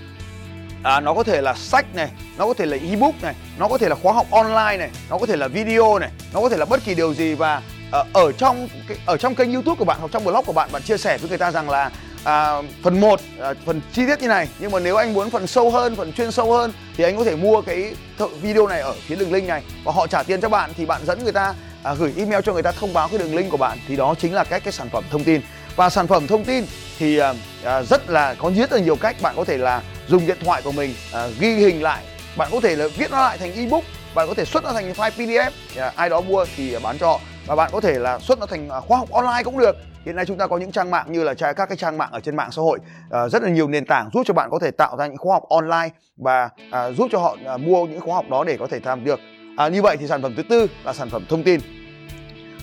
à, 0.84 1.00
nó 1.00 1.13
có 1.13 1.24
thể 1.24 1.41
là 1.41 1.53
sách 1.53 1.96
này 1.96 2.10
nó 2.38 2.48
có 2.48 2.53
thể 2.53 2.65
là 2.65 2.77
ebook 2.89 3.22
này 3.22 3.36
nó 3.57 3.67
có 3.67 3.77
thể 3.77 3.89
là 3.89 3.96
khóa 3.96 4.13
học 4.13 4.27
online 4.31 4.77
này 4.77 4.89
nó 5.10 5.17
có 5.17 5.25
thể 5.25 5.36
là 5.36 5.48
video 5.48 6.00
này 6.00 6.10
nó 6.34 6.41
có 6.41 6.50
thể 6.50 6.57
là 6.57 6.65
bất 6.65 6.84
kỳ 6.86 6.96
điều 6.96 7.13
gì 7.13 7.34
và 7.34 7.62
à, 7.91 8.03
ở 8.13 8.31
trong 8.31 8.69
ở 9.05 9.17
trong 9.17 9.36
kênh 9.36 9.53
youtube 9.53 9.79
của 9.79 9.86
bạn 9.86 9.98
hoặc 10.00 10.12
trong 10.12 10.24
blog 10.24 10.46
của 10.46 10.53
bạn 10.53 10.69
bạn 10.72 10.81
chia 10.81 10.98
sẻ 10.98 11.17
với 11.17 11.29
người 11.29 11.38
ta 11.38 11.51
rằng 11.51 11.69
là 11.69 11.91
à, 12.27 12.62
phần 12.84 13.00
1 13.00 13.19
à, 13.39 13.53
phần 13.65 13.81
chi 13.93 14.05
tiết 14.07 14.22
như 14.22 14.27
này. 14.27 14.48
Nhưng 14.60 14.72
mà 14.72 14.79
nếu 14.79 14.96
anh 14.96 15.13
muốn 15.13 15.29
phần 15.29 15.48
sâu 15.48 15.72
hơn 15.72 15.96
phần 15.96 16.13
chuyên 16.13 16.31
sâu 16.31 16.51
hơn 16.51 16.74
thì 16.98 17.03
anh 17.03 17.17
có 17.17 17.24
thể 17.24 17.36
mua 17.36 17.62
cái 17.62 17.96
video 18.41 18.67
này 18.67 18.81
ở 18.81 18.96
phía 19.07 19.15
đường 19.15 19.34
link 19.34 19.48
này 19.48 19.63
và 19.84 19.91
họ 19.91 20.07
trả 20.07 20.24
tiền 20.24 20.41
cho 20.41 20.50
bạn 20.50 20.72
thì 20.77 20.86
bạn 20.86 21.01
dẫn 21.05 21.24
người 21.24 21.34
ta 21.34 21.53
à, 21.84 21.93
gửi 21.93 22.13
email 22.17 22.41
cho 22.46 22.53
người 22.53 22.63
ta 22.63 22.72
thông 22.72 22.93
báo 22.93 23.07
cái 23.07 23.17
đường 23.17 23.36
link 23.36 23.51
của 23.51 23.57
bạn. 23.57 23.77
Thì 23.88 23.96
đó 23.96 24.15
chính 24.19 24.34
là 24.34 24.43
cách 24.43 24.62
cái 24.63 24.74
sản 24.74 24.89
phẩm 24.89 25.03
thông 25.12 25.24
tin. 25.24 25.41
Và 25.75 25.89
sản 25.89 26.07
phẩm 26.07 26.27
thông 26.27 26.43
tin 26.43 26.65
thì 27.00 27.17
à, 27.17 27.34
à 27.63 27.84
rất 27.84 28.10
là 28.10 28.34
có 28.34 28.51
rất 28.57 28.72
là 28.72 28.79
nhiều 28.79 28.96
cách. 28.96 29.15
Bạn 29.22 29.36
có 29.38 29.43
thể 29.43 29.57
là 29.57 29.81
dùng 30.07 30.27
điện 30.27 30.37
thoại 30.41 30.61
của 30.61 30.71
mình 30.71 30.93
à, 31.13 31.27
ghi 31.39 31.53
hình 31.53 31.83
lại. 31.83 32.03
Bạn 32.37 32.49
có 32.51 32.59
thể 32.59 32.75
là 32.75 32.87
viết 32.97 33.11
nó 33.11 33.17
lại 33.17 33.37
thành 33.37 33.53
ebook 33.55 33.83
bạn 34.15 34.27
có 34.27 34.33
thể 34.33 34.45
xuất 34.45 34.63
nó 34.63 34.73
thành 34.73 34.93
file 34.93 35.11
pdf 35.11 35.51
à, 35.77 35.91
ai 35.95 36.09
đó 36.09 36.21
mua 36.21 36.45
thì 36.55 36.73
à, 36.73 36.79
bán 36.83 36.97
cho. 36.97 37.19
Và 37.45 37.55
bạn 37.55 37.69
có 37.73 37.81
thể 37.81 37.99
là 37.99 38.19
xuất 38.19 38.39
nó 38.39 38.45
thành 38.45 38.69
à, 38.69 38.79
khóa 38.79 38.97
học 38.97 39.11
online 39.11 39.43
cũng 39.43 39.59
được. 39.59 39.75
Hiện 40.05 40.15
nay 40.15 40.25
chúng 40.25 40.37
ta 40.37 40.47
có 40.47 40.57
những 40.57 40.71
trang 40.71 40.91
mạng 40.91 41.05
như 41.09 41.23
là 41.23 41.33
các 41.33 41.69
cái 41.69 41.77
trang 41.77 41.97
mạng 41.97 42.09
ở 42.11 42.19
trên 42.19 42.35
mạng 42.35 42.51
xã 42.51 42.61
hội 42.61 42.79
à, 43.11 43.29
rất 43.29 43.43
là 43.43 43.49
nhiều 43.49 43.67
nền 43.67 43.85
tảng 43.85 44.09
giúp 44.13 44.23
cho 44.25 44.33
bạn 44.33 44.49
có 44.51 44.59
thể 44.59 44.71
tạo 44.71 44.97
ra 44.97 45.07
những 45.07 45.17
khóa 45.17 45.33
học 45.33 45.43
online 45.49 45.89
và 46.17 46.49
à, 46.71 46.91
giúp 46.91 47.07
cho 47.11 47.19
họ 47.19 47.35
à, 47.45 47.57
mua 47.57 47.85
những 47.85 48.01
khóa 48.01 48.15
học 48.15 48.25
đó 48.29 48.43
để 48.43 48.57
có 48.59 48.67
thể 48.67 48.79
làm 48.83 49.03
được. 49.03 49.19
À, 49.57 49.67
như 49.67 49.81
vậy 49.81 49.97
thì 49.99 50.07
sản 50.07 50.21
phẩm 50.21 50.33
thứ 50.37 50.43
tư 50.49 50.67
là 50.83 50.93
sản 50.93 51.09
phẩm 51.09 51.25
thông 51.29 51.43
tin. 51.43 51.59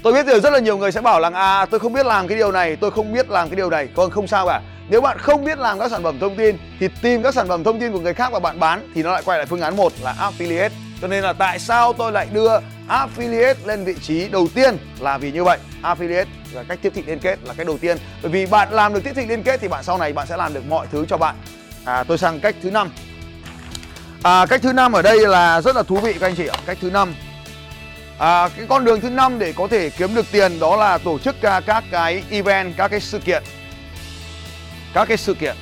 Tôi 0.02 0.12
biết 0.12 0.26
rồi 0.26 0.40
rất 0.40 0.52
là 0.52 0.58
nhiều 0.58 0.76
người 0.76 0.92
sẽ 0.92 1.00
bảo 1.00 1.20
là 1.20 1.30
à 1.34 1.66
tôi 1.66 1.80
không 1.80 1.92
biết 1.92 2.06
làm 2.06 2.28
cái 2.28 2.38
điều 2.38 2.52
này 2.52 2.76
tôi 2.76 2.90
không 2.90 3.12
biết 3.12 3.30
làm 3.30 3.48
cái 3.48 3.56
điều 3.56 3.70
này. 3.70 3.88
Còn 3.96 4.10
không 4.10 4.26
sao 4.26 4.46
cả 4.46 4.60
nếu 4.88 5.00
bạn 5.00 5.19
không 5.19 5.45
biết 5.45 5.59
làm 5.59 5.79
các 5.79 5.91
sản 5.91 6.03
phẩm 6.03 6.19
thông 6.21 6.37
tin 6.37 6.57
thì 6.81 6.88
tìm 7.03 7.23
các 7.23 7.35
sản 7.35 7.49
phẩm 7.49 7.64
thông 7.64 7.81
tin 7.81 7.93
của 7.93 8.00
người 8.00 8.14
khác 8.14 8.33
và 8.33 8.38
bạn 8.38 8.61
bán 8.61 8.91
thì 8.95 9.03
nó 9.03 9.12
lại 9.12 9.23
quay 9.25 9.38
lại 9.38 9.47
phương 9.47 9.61
án 9.61 9.76
một 9.76 9.93
là 10.03 10.14
affiliate. 10.19 10.71
Cho 11.00 11.09
nên 11.09 11.25
là 11.25 11.33
tại 11.33 11.59
sao 11.59 11.93
tôi 11.93 12.12
lại 12.12 12.26
đưa 12.33 12.59
affiliate 12.88 13.55
lên 13.64 13.85
vị 13.85 13.95
trí 14.03 14.29
đầu 14.29 14.49
tiên 14.55 14.76
là 15.00 15.19
vì 15.19 15.33
như 15.33 15.45
vậy. 15.45 15.59
Affiliate 15.83 16.25
là 16.53 16.62
cách 16.69 16.79
tiếp 16.83 16.93
thị 16.95 17.03
liên 17.07 17.19
kết 17.19 17.38
là 17.45 17.55
cái 17.55 17.67
đầu 17.67 17.79
tiên. 17.79 17.97
Bởi 18.23 18.33
vì 18.33 18.47
bạn 18.47 18.73
làm 18.73 18.95
được 18.95 19.00
tiếp 19.05 19.12
thị 19.14 19.26
liên 19.26 19.43
kết 19.43 19.61
thì 19.61 19.69
bạn 19.69 19.85
sau 19.85 19.99
này 19.99 20.12
bạn 20.12 20.26
sẽ 20.26 20.37
làm 20.37 20.55
được 20.55 20.67
mọi 20.69 20.87
thứ 20.93 21.07
cho 21.09 21.17
bạn. 21.17 21.35
À, 21.85 22.05
tôi 22.05 22.19
sang 22.19 22.41
cách 22.41 22.55
thứ 22.62 22.71
năm. 22.71 22.91
À, 24.23 24.47
cách 24.47 24.62
thứ 24.62 24.73
năm 24.73 24.93
ở 24.93 25.03
đây 25.03 25.26
là 25.26 25.61
rất 25.61 25.76
là 25.76 25.83
thú 25.83 25.97
vị 25.97 26.12
các 26.12 26.26
anh 26.26 26.35
chị 26.37 26.47
ạ. 26.47 26.57
Cách 26.67 26.79
thứ 26.81 26.91
năm. 26.91 27.14
À, 28.19 28.49
cái 28.57 28.67
con 28.69 28.85
đường 28.85 29.00
thứ 29.00 29.11
năm 29.11 29.38
để 29.38 29.53
có 29.57 29.69
thể 29.71 29.91
kiếm 29.91 30.14
được 30.14 30.26
tiền 30.33 30.61
đó 30.61 30.76
là 30.76 30.99
tổ 30.99 31.19
chức 31.19 31.43
à, 31.43 31.61
các 31.61 31.85
cái 31.91 32.23
event 32.31 32.76
các 32.76 32.88
cái 32.88 33.00
sự 33.00 33.19
kiện 33.19 33.43
các 34.94 35.08
cái 35.08 35.16
sự 35.16 35.34
kiện. 35.34 35.56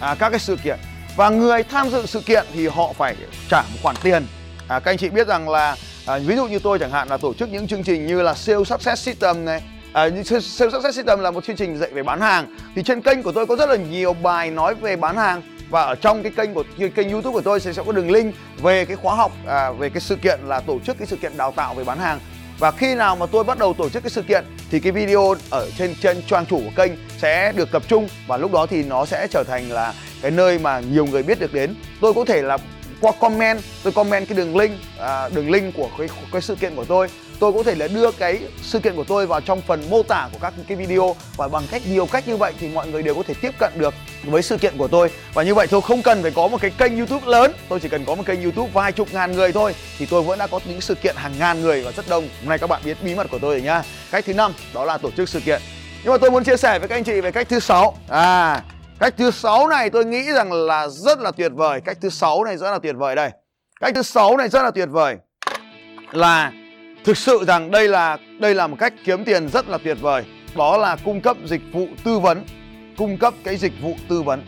À, 0.00 0.14
các 0.18 0.30
cái 0.30 0.38
sự 0.38 0.56
kiện. 0.64 0.78
Và 1.16 1.28
người 1.28 1.62
tham 1.62 1.90
dự 1.90 2.06
sự 2.06 2.20
kiện 2.20 2.46
thì 2.52 2.66
họ 2.66 2.92
phải 2.92 3.16
trả 3.50 3.62
một 3.62 3.78
khoản 3.82 3.96
tiền. 4.02 4.26
À, 4.68 4.80
các 4.80 4.90
anh 4.90 4.98
chị 4.98 5.08
biết 5.08 5.28
rằng 5.28 5.48
là 5.48 5.76
à, 6.06 6.18
ví 6.18 6.36
dụ 6.36 6.46
như 6.46 6.58
tôi 6.58 6.78
chẳng 6.78 6.90
hạn 6.90 7.08
là 7.08 7.16
tổ 7.16 7.34
chức 7.34 7.48
những 7.48 7.68
chương 7.68 7.82
trình 7.82 8.06
như 8.06 8.22
là 8.22 8.34
sales 8.34 8.68
success 8.68 9.02
system 9.02 9.44
này. 9.44 9.62
À, 9.92 10.08
Sales 10.24 10.58
Success 10.58 10.96
System 10.96 11.20
là 11.20 11.30
một 11.30 11.44
chương 11.44 11.56
trình 11.56 11.78
dạy 11.78 11.90
về 11.90 12.02
bán 12.02 12.20
hàng. 12.20 12.56
Thì 12.74 12.82
trên 12.82 13.02
kênh 13.02 13.22
của 13.22 13.32
tôi 13.32 13.46
có 13.46 13.56
rất 13.56 13.68
là 13.68 13.76
nhiều 13.76 14.12
bài 14.12 14.50
nói 14.50 14.74
về 14.74 14.96
bán 14.96 15.16
hàng. 15.16 15.42
Và 15.70 15.82
ở 15.82 15.94
trong 15.94 16.22
cái 16.22 16.32
kênh 16.36 16.54
của 16.54 16.64
kênh 16.94 17.10
YouTube 17.10 17.32
của 17.32 17.40
tôi 17.40 17.60
sẽ 17.60 17.72
sẽ 17.72 17.82
có 17.86 17.92
đường 17.92 18.10
link 18.10 18.34
về 18.62 18.84
cái 18.84 18.96
khóa 18.96 19.14
học 19.14 19.32
à, 19.46 19.70
về 19.70 19.90
cái 19.90 20.00
sự 20.00 20.16
kiện 20.16 20.40
là 20.44 20.60
tổ 20.60 20.78
chức 20.86 20.98
cái 20.98 21.06
sự 21.06 21.16
kiện 21.16 21.36
đào 21.36 21.52
tạo 21.52 21.74
về 21.74 21.84
bán 21.84 21.98
hàng 21.98 22.20
và 22.58 22.70
khi 22.70 22.94
nào 22.94 23.16
mà 23.16 23.26
tôi 23.26 23.44
bắt 23.44 23.58
đầu 23.58 23.74
tổ 23.74 23.88
chức 23.88 24.02
cái 24.02 24.10
sự 24.10 24.22
kiện 24.22 24.44
thì 24.70 24.80
cái 24.80 24.92
video 24.92 25.34
ở 25.50 25.70
trên 25.78 25.94
trên 25.94 26.22
trang 26.26 26.46
chủ 26.46 26.58
của 26.64 26.70
kênh 26.76 26.92
sẽ 27.18 27.52
được 27.52 27.70
tập 27.72 27.82
trung 27.88 28.08
và 28.26 28.36
lúc 28.36 28.52
đó 28.52 28.66
thì 28.66 28.82
nó 28.82 29.06
sẽ 29.06 29.26
trở 29.30 29.44
thành 29.44 29.70
là 29.70 29.94
cái 30.22 30.30
nơi 30.30 30.58
mà 30.58 30.80
nhiều 30.80 31.06
người 31.06 31.22
biết 31.22 31.40
được 31.40 31.52
đến. 31.54 31.74
Tôi 32.00 32.14
có 32.14 32.24
thể 32.24 32.42
là 32.42 32.58
qua 33.00 33.12
comment 33.20 33.60
tôi 33.82 33.92
comment 33.92 34.28
cái 34.28 34.36
đường 34.36 34.56
link 34.56 34.72
à, 34.98 35.28
đường 35.28 35.50
link 35.50 35.74
của 35.76 35.88
cái, 35.98 36.08
cái 36.32 36.42
sự 36.42 36.54
kiện 36.54 36.76
của 36.76 36.84
tôi 36.84 37.08
tôi 37.40 37.52
có 37.52 37.62
thể 37.62 37.74
là 37.74 37.88
đưa 37.88 38.10
cái 38.10 38.40
sự 38.62 38.78
kiện 38.78 38.96
của 38.96 39.04
tôi 39.04 39.26
vào 39.26 39.40
trong 39.40 39.60
phần 39.60 39.90
mô 39.90 40.02
tả 40.02 40.28
của 40.32 40.38
các 40.42 40.54
cái 40.68 40.76
video. 40.76 41.16
Và 41.36 41.48
bằng 41.48 41.62
cách 41.70 41.82
nhiều 41.86 42.06
cách 42.06 42.28
như 42.28 42.36
vậy 42.36 42.52
thì 42.60 42.68
mọi 42.68 42.88
người 42.88 43.02
đều 43.02 43.14
có 43.14 43.22
thể 43.26 43.34
tiếp 43.40 43.50
cận 43.58 43.72
được 43.76 43.94
với 44.24 44.42
sự 44.42 44.58
kiện 44.58 44.78
của 44.78 44.88
tôi. 44.88 45.10
Và 45.34 45.42
như 45.42 45.54
vậy 45.54 45.66
tôi 45.66 45.82
không 45.82 46.02
cần 46.02 46.22
phải 46.22 46.30
có 46.30 46.48
một 46.48 46.60
cái 46.60 46.70
kênh 46.78 46.96
youtube 46.96 47.26
lớn. 47.26 47.52
Tôi 47.68 47.80
chỉ 47.80 47.88
cần 47.88 48.04
có 48.04 48.14
một 48.14 48.22
kênh 48.26 48.42
youtube 48.42 48.70
vài 48.72 48.92
chục 48.92 49.08
ngàn 49.12 49.32
người 49.32 49.52
thôi, 49.52 49.74
thì 49.98 50.06
tôi 50.06 50.22
vẫn 50.22 50.38
đã 50.38 50.46
có 50.46 50.60
những 50.64 50.80
sự 50.80 50.94
kiện 50.94 51.16
hàng 51.16 51.32
ngàn 51.38 51.60
người 51.60 51.82
và 51.82 51.92
rất 51.92 52.08
đông. 52.08 52.28
Hôm 52.40 52.48
nay 52.48 52.58
các 52.58 52.66
bạn 52.66 52.82
biết 52.84 52.96
bí 53.02 53.14
mật 53.14 53.26
của 53.30 53.38
tôi 53.38 53.54
rồi 53.54 53.62
nhá. 53.62 53.82
Cách 54.10 54.24
thứ 54.26 54.34
năm, 54.34 54.52
đó 54.74 54.84
là 54.84 54.98
tổ 54.98 55.10
chức 55.10 55.28
sự 55.28 55.40
kiện. 55.40 55.62
Nhưng 56.04 56.12
mà 56.12 56.18
tôi 56.18 56.30
muốn 56.30 56.44
chia 56.44 56.56
sẻ 56.56 56.78
với 56.78 56.88
các 56.88 56.96
anh 56.96 57.04
chị 57.04 57.20
về 57.20 57.30
cách 57.30 57.48
thứ 57.48 57.60
sáu. 57.60 57.98
À 58.08 58.62
cách 59.00 59.14
thứ 59.16 59.30
sáu 59.30 59.68
này 59.68 59.90
tôi 59.90 60.04
nghĩ 60.04 60.32
rằng 60.32 60.52
là 60.52 60.88
rất 60.88 61.20
là 61.20 61.30
tuyệt 61.30 61.52
vời. 61.54 61.80
Cách 61.84 61.98
thứ 62.00 62.08
sáu 62.08 62.44
này 62.44 62.56
rất 62.56 62.70
là 62.70 62.78
tuyệt 62.78 62.94
vời 62.98 63.16
đây. 63.16 63.30
Cách 63.80 63.92
thứ 63.94 64.02
sáu 64.02 64.36
này 64.36 64.48
rất 64.48 64.62
là 64.62 64.70
tuyệt 64.70 64.88
vời 64.90 65.16
là 66.12 66.52
thực 67.06 67.18
sự 67.18 67.44
rằng 67.46 67.70
đây 67.70 67.88
là 67.88 68.18
đây 68.38 68.54
là 68.54 68.66
một 68.66 68.76
cách 68.78 68.94
kiếm 69.04 69.24
tiền 69.24 69.48
rất 69.48 69.68
là 69.68 69.78
tuyệt 69.78 69.96
vời. 70.00 70.24
Đó 70.56 70.76
là 70.76 70.96
cung 71.04 71.20
cấp 71.20 71.36
dịch 71.44 71.60
vụ 71.72 71.86
tư 72.04 72.18
vấn. 72.18 72.44
Cung 72.96 73.18
cấp 73.18 73.34
cái 73.44 73.56
dịch 73.56 73.72
vụ 73.82 73.96
tư 74.08 74.22
vấn. 74.22 74.42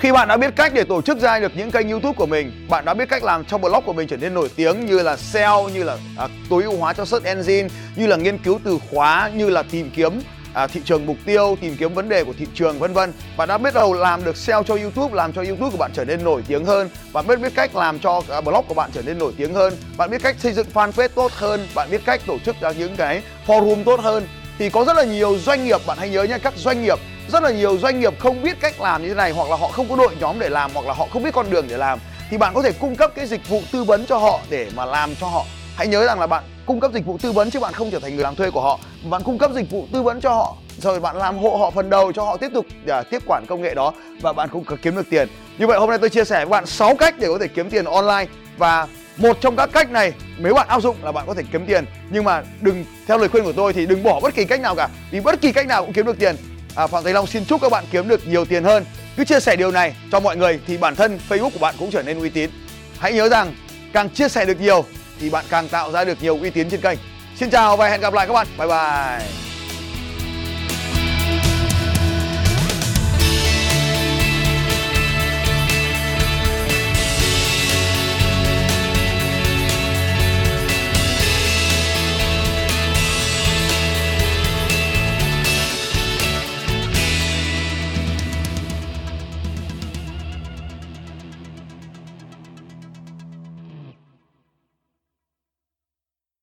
Khi 0.00 0.12
bạn 0.12 0.28
đã 0.28 0.36
biết 0.36 0.56
cách 0.56 0.72
để 0.74 0.84
tổ 0.84 1.02
chức 1.02 1.18
ra 1.18 1.40
được 1.40 1.52
những 1.56 1.70
kênh 1.70 1.88
YouTube 1.88 2.14
của 2.16 2.26
mình, 2.26 2.66
bạn 2.70 2.84
đã 2.84 2.94
biết 2.94 3.08
cách 3.08 3.24
làm 3.24 3.44
cho 3.44 3.58
blog 3.58 3.84
của 3.86 3.92
mình 3.92 4.08
trở 4.08 4.16
nên 4.16 4.34
nổi 4.34 4.50
tiếng 4.56 4.86
như 4.86 5.02
là 5.02 5.16
SEO, 5.16 5.68
như 5.68 5.82
là 5.82 5.96
à, 6.16 6.28
tối 6.50 6.62
ưu 6.62 6.76
hóa 6.76 6.92
cho 6.92 7.04
search 7.04 7.24
engine, 7.26 7.68
như 7.96 8.06
là 8.06 8.16
nghiên 8.16 8.38
cứu 8.38 8.60
từ 8.64 8.78
khóa, 8.90 9.30
như 9.34 9.50
là 9.50 9.62
tìm 9.62 9.90
kiếm 9.94 10.20
à, 10.54 10.66
thị 10.66 10.80
trường 10.84 11.06
mục 11.06 11.16
tiêu, 11.24 11.56
tìm 11.60 11.76
kiếm 11.76 11.94
vấn 11.94 12.08
đề 12.08 12.24
của 12.24 12.32
thị 12.38 12.46
trường 12.54 12.78
vân 12.78 12.92
vân. 12.92 13.12
Bạn 13.36 13.48
đã 13.48 13.58
biết 13.58 13.74
đầu 13.74 13.92
làm 13.92 14.24
được 14.24 14.36
SEO 14.36 14.62
cho 14.62 14.76
YouTube, 14.76 15.14
làm 15.14 15.32
cho 15.32 15.42
YouTube 15.42 15.70
của 15.70 15.76
bạn 15.76 15.90
trở 15.94 16.04
nên 16.04 16.24
nổi 16.24 16.42
tiếng 16.48 16.64
hơn. 16.64 16.88
Bạn 17.12 17.26
biết 17.26 17.40
biết 17.40 17.54
cách 17.54 17.76
làm 17.76 17.98
cho 17.98 18.22
à, 18.28 18.40
blog 18.40 18.64
của 18.68 18.74
bạn 18.74 18.90
trở 18.94 19.02
nên 19.02 19.18
nổi 19.18 19.32
tiếng 19.36 19.54
hơn. 19.54 19.74
Bạn 19.96 20.10
biết 20.10 20.22
cách 20.22 20.36
xây 20.38 20.52
dựng 20.52 20.66
fanpage 20.74 21.08
tốt 21.08 21.32
hơn. 21.32 21.68
Bạn 21.74 21.90
biết 21.90 22.00
cách 22.04 22.20
tổ 22.26 22.38
chức 22.38 22.56
ra 22.60 22.70
những 22.70 22.96
cái 22.96 23.22
forum 23.46 23.84
tốt 23.84 24.00
hơn. 24.00 24.28
Thì 24.58 24.70
có 24.70 24.84
rất 24.84 24.96
là 24.96 25.04
nhiều 25.04 25.38
doanh 25.38 25.64
nghiệp, 25.64 25.80
bạn 25.86 25.98
hãy 25.98 26.10
nhớ 26.10 26.22
nha, 26.22 26.38
các 26.38 26.54
doanh 26.56 26.82
nghiệp 26.82 26.98
rất 27.32 27.42
là 27.42 27.50
nhiều 27.50 27.78
doanh 27.78 28.00
nghiệp 28.00 28.14
không 28.18 28.42
biết 28.42 28.60
cách 28.60 28.80
làm 28.80 29.02
như 29.02 29.08
thế 29.08 29.14
này 29.14 29.32
hoặc 29.32 29.50
là 29.50 29.56
họ 29.56 29.68
không 29.68 29.88
có 29.88 29.96
đội 29.96 30.16
nhóm 30.20 30.38
để 30.38 30.48
làm 30.48 30.70
hoặc 30.74 30.86
là 30.86 30.92
họ 30.92 31.06
không 31.12 31.22
biết 31.22 31.34
con 31.34 31.50
đường 31.50 31.66
để 31.68 31.76
làm 31.76 31.98
thì 32.30 32.38
bạn 32.38 32.54
có 32.54 32.62
thể 32.62 32.72
cung 32.72 32.96
cấp 32.96 33.12
cái 33.14 33.26
dịch 33.26 33.48
vụ 33.48 33.62
tư 33.72 33.84
vấn 33.84 34.06
cho 34.06 34.18
họ 34.18 34.40
để 34.50 34.70
mà 34.76 34.84
làm 34.84 35.14
cho 35.14 35.26
họ 35.26 35.44
hãy 35.76 35.86
nhớ 35.86 36.06
rằng 36.06 36.20
là 36.20 36.26
bạn 36.26 36.44
cung 36.68 36.80
cấp 36.80 36.92
dịch 36.94 37.06
vụ 37.06 37.18
tư 37.18 37.32
vấn 37.32 37.50
chứ 37.50 37.60
bạn 37.60 37.74
không 37.74 37.90
trở 37.90 37.98
thành 37.98 38.14
người 38.14 38.22
làm 38.22 38.34
thuê 38.34 38.50
của 38.50 38.60
họ. 38.60 38.78
Bạn 39.10 39.22
cung 39.24 39.38
cấp 39.38 39.50
dịch 39.54 39.70
vụ 39.70 39.86
tư 39.92 40.02
vấn 40.02 40.20
cho 40.20 40.30
họ 40.30 40.56
rồi 40.78 41.00
bạn 41.00 41.16
làm 41.16 41.38
hộ 41.38 41.56
họ 41.56 41.70
phần 41.70 41.90
đầu 41.90 42.12
cho 42.12 42.24
họ 42.24 42.36
tiếp 42.36 42.48
tục 42.54 42.66
uh, 42.84 43.10
tiếp 43.10 43.22
quản 43.26 43.46
công 43.46 43.62
nghệ 43.62 43.74
đó 43.74 43.92
và 44.20 44.32
bạn 44.32 44.48
cũng 44.52 44.64
kiếm 44.82 44.96
được 44.96 45.10
tiền. 45.10 45.28
Như 45.58 45.66
vậy 45.66 45.78
hôm 45.78 45.88
nay 45.88 45.98
tôi 45.98 46.10
chia 46.10 46.24
sẻ 46.24 46.36
với 46.36 46.46
bạn 46.46 46.66
6 46.66 46.94
cách 46.94 47.14
để 47.18 47.28
có 47.28 47.38
thể 47.38 47.48
kiếm 47.48 47.70
tiền 47.70 47.84
online 47.84 48.26
và 48.58 48.86
một 49.16 49.38
trong 49.40 49.56
các 49.56 49.70
cách 49.72 49.90
này 49.90 50.12
nếu 50.38 50.54
bạn 50.54 50.68
áp 50.68 50.82
dụng 50.82 50.96
là 51.02 51.12
bạn 51.12 51.26
có 51.26 51.34
thể 51.34 51.42
kiếm 51.52 51.66
tiền. 51.66 51.84
Nhưng 52.10 52.24
mà 52.24 52.42
đừng 52.60 52.84
theo 53.06 53.18
lời 53.18 53.28
khuyên 53.28 53.44
của 53.44 53.52
tôi 53.52 53.72
thì 53.72 53.86
đừng 53.86 54.02
bỏ 54.02 54.20
bất 54.20 54.34
kỳ 54.34 54.44
cách 54.44 54.60
nào 54.60 54.74
cả 54.74 54.88
vì 55.10 55.20
bất 55.20 55.40
kỳ 55.40 55.52
cách 55.52 55.66
nào 55.66 55.84
cũng 55.84 55.92
kiếm 55.92 56.06
được 56.06 56.18
tiền. 56.18 56.36
À, 56.74 56.86
phạm 56.86 57.04
Thái 57.04 57.12
Long 57.12 57.26
xin 57.26 57.44
chúc 57.44 57.60
các 57.62 57.72
bạn 57.72 57.84
kiếm 57.90 58.08
được 58.08 58.20
nhiều 58.26 58.44
tiền 58.44 58.64
hơn. 58.64 58.84
Cứ 59.16 59.24
chia 59.24 59.40
sẻ 59.40 59.56
điều 59.56 59.70
này 59.70 59.94
cho 60.12 60.20
mọi 60.20 60.36
người 60.36 60.60
thì 60.66 60.76
bản 60.76 60.96
thân 60.96 61.18
Facebook 61.28 61.50
của 61.50 61.58
bạn 61.60 61.74
cũng 61.78 61.90
trở 61.90 62.02
nên 62.02 62.20
uy 62.20 62.30
tín. 62.30 62.50
Hãy 62.98 63.12
nhớ 63.12 63.28
rằng 63.28 63.54
càng 63.92 64.10
chia 64.10 64.28
sẻ 64.28 64.44
được 64.44 64.60
nhiều 64.60 64.84
thì 65.20 65.30
bạn 65.30 65.44
càng 65.50 65.68
tạo 65.68 65.92
ra 65.92 66.04
được 66.04 66.22
nhiều 66.22 66.38
uy 66.40 66.50
tín 66.50 66.70
trên 66.70 66.80
kênh. 66.80 66.98
Xin 67.36 67.50
chào 67.50 67.76
và 67.76 67.88
hẹn 67.88 68.00
gặp 68.00 68.12
lại 68.12 68.26
các 68.26 68.32
bạn. 68.32 68.46
Bye 68.58 68.68
bye. 68.68 69.47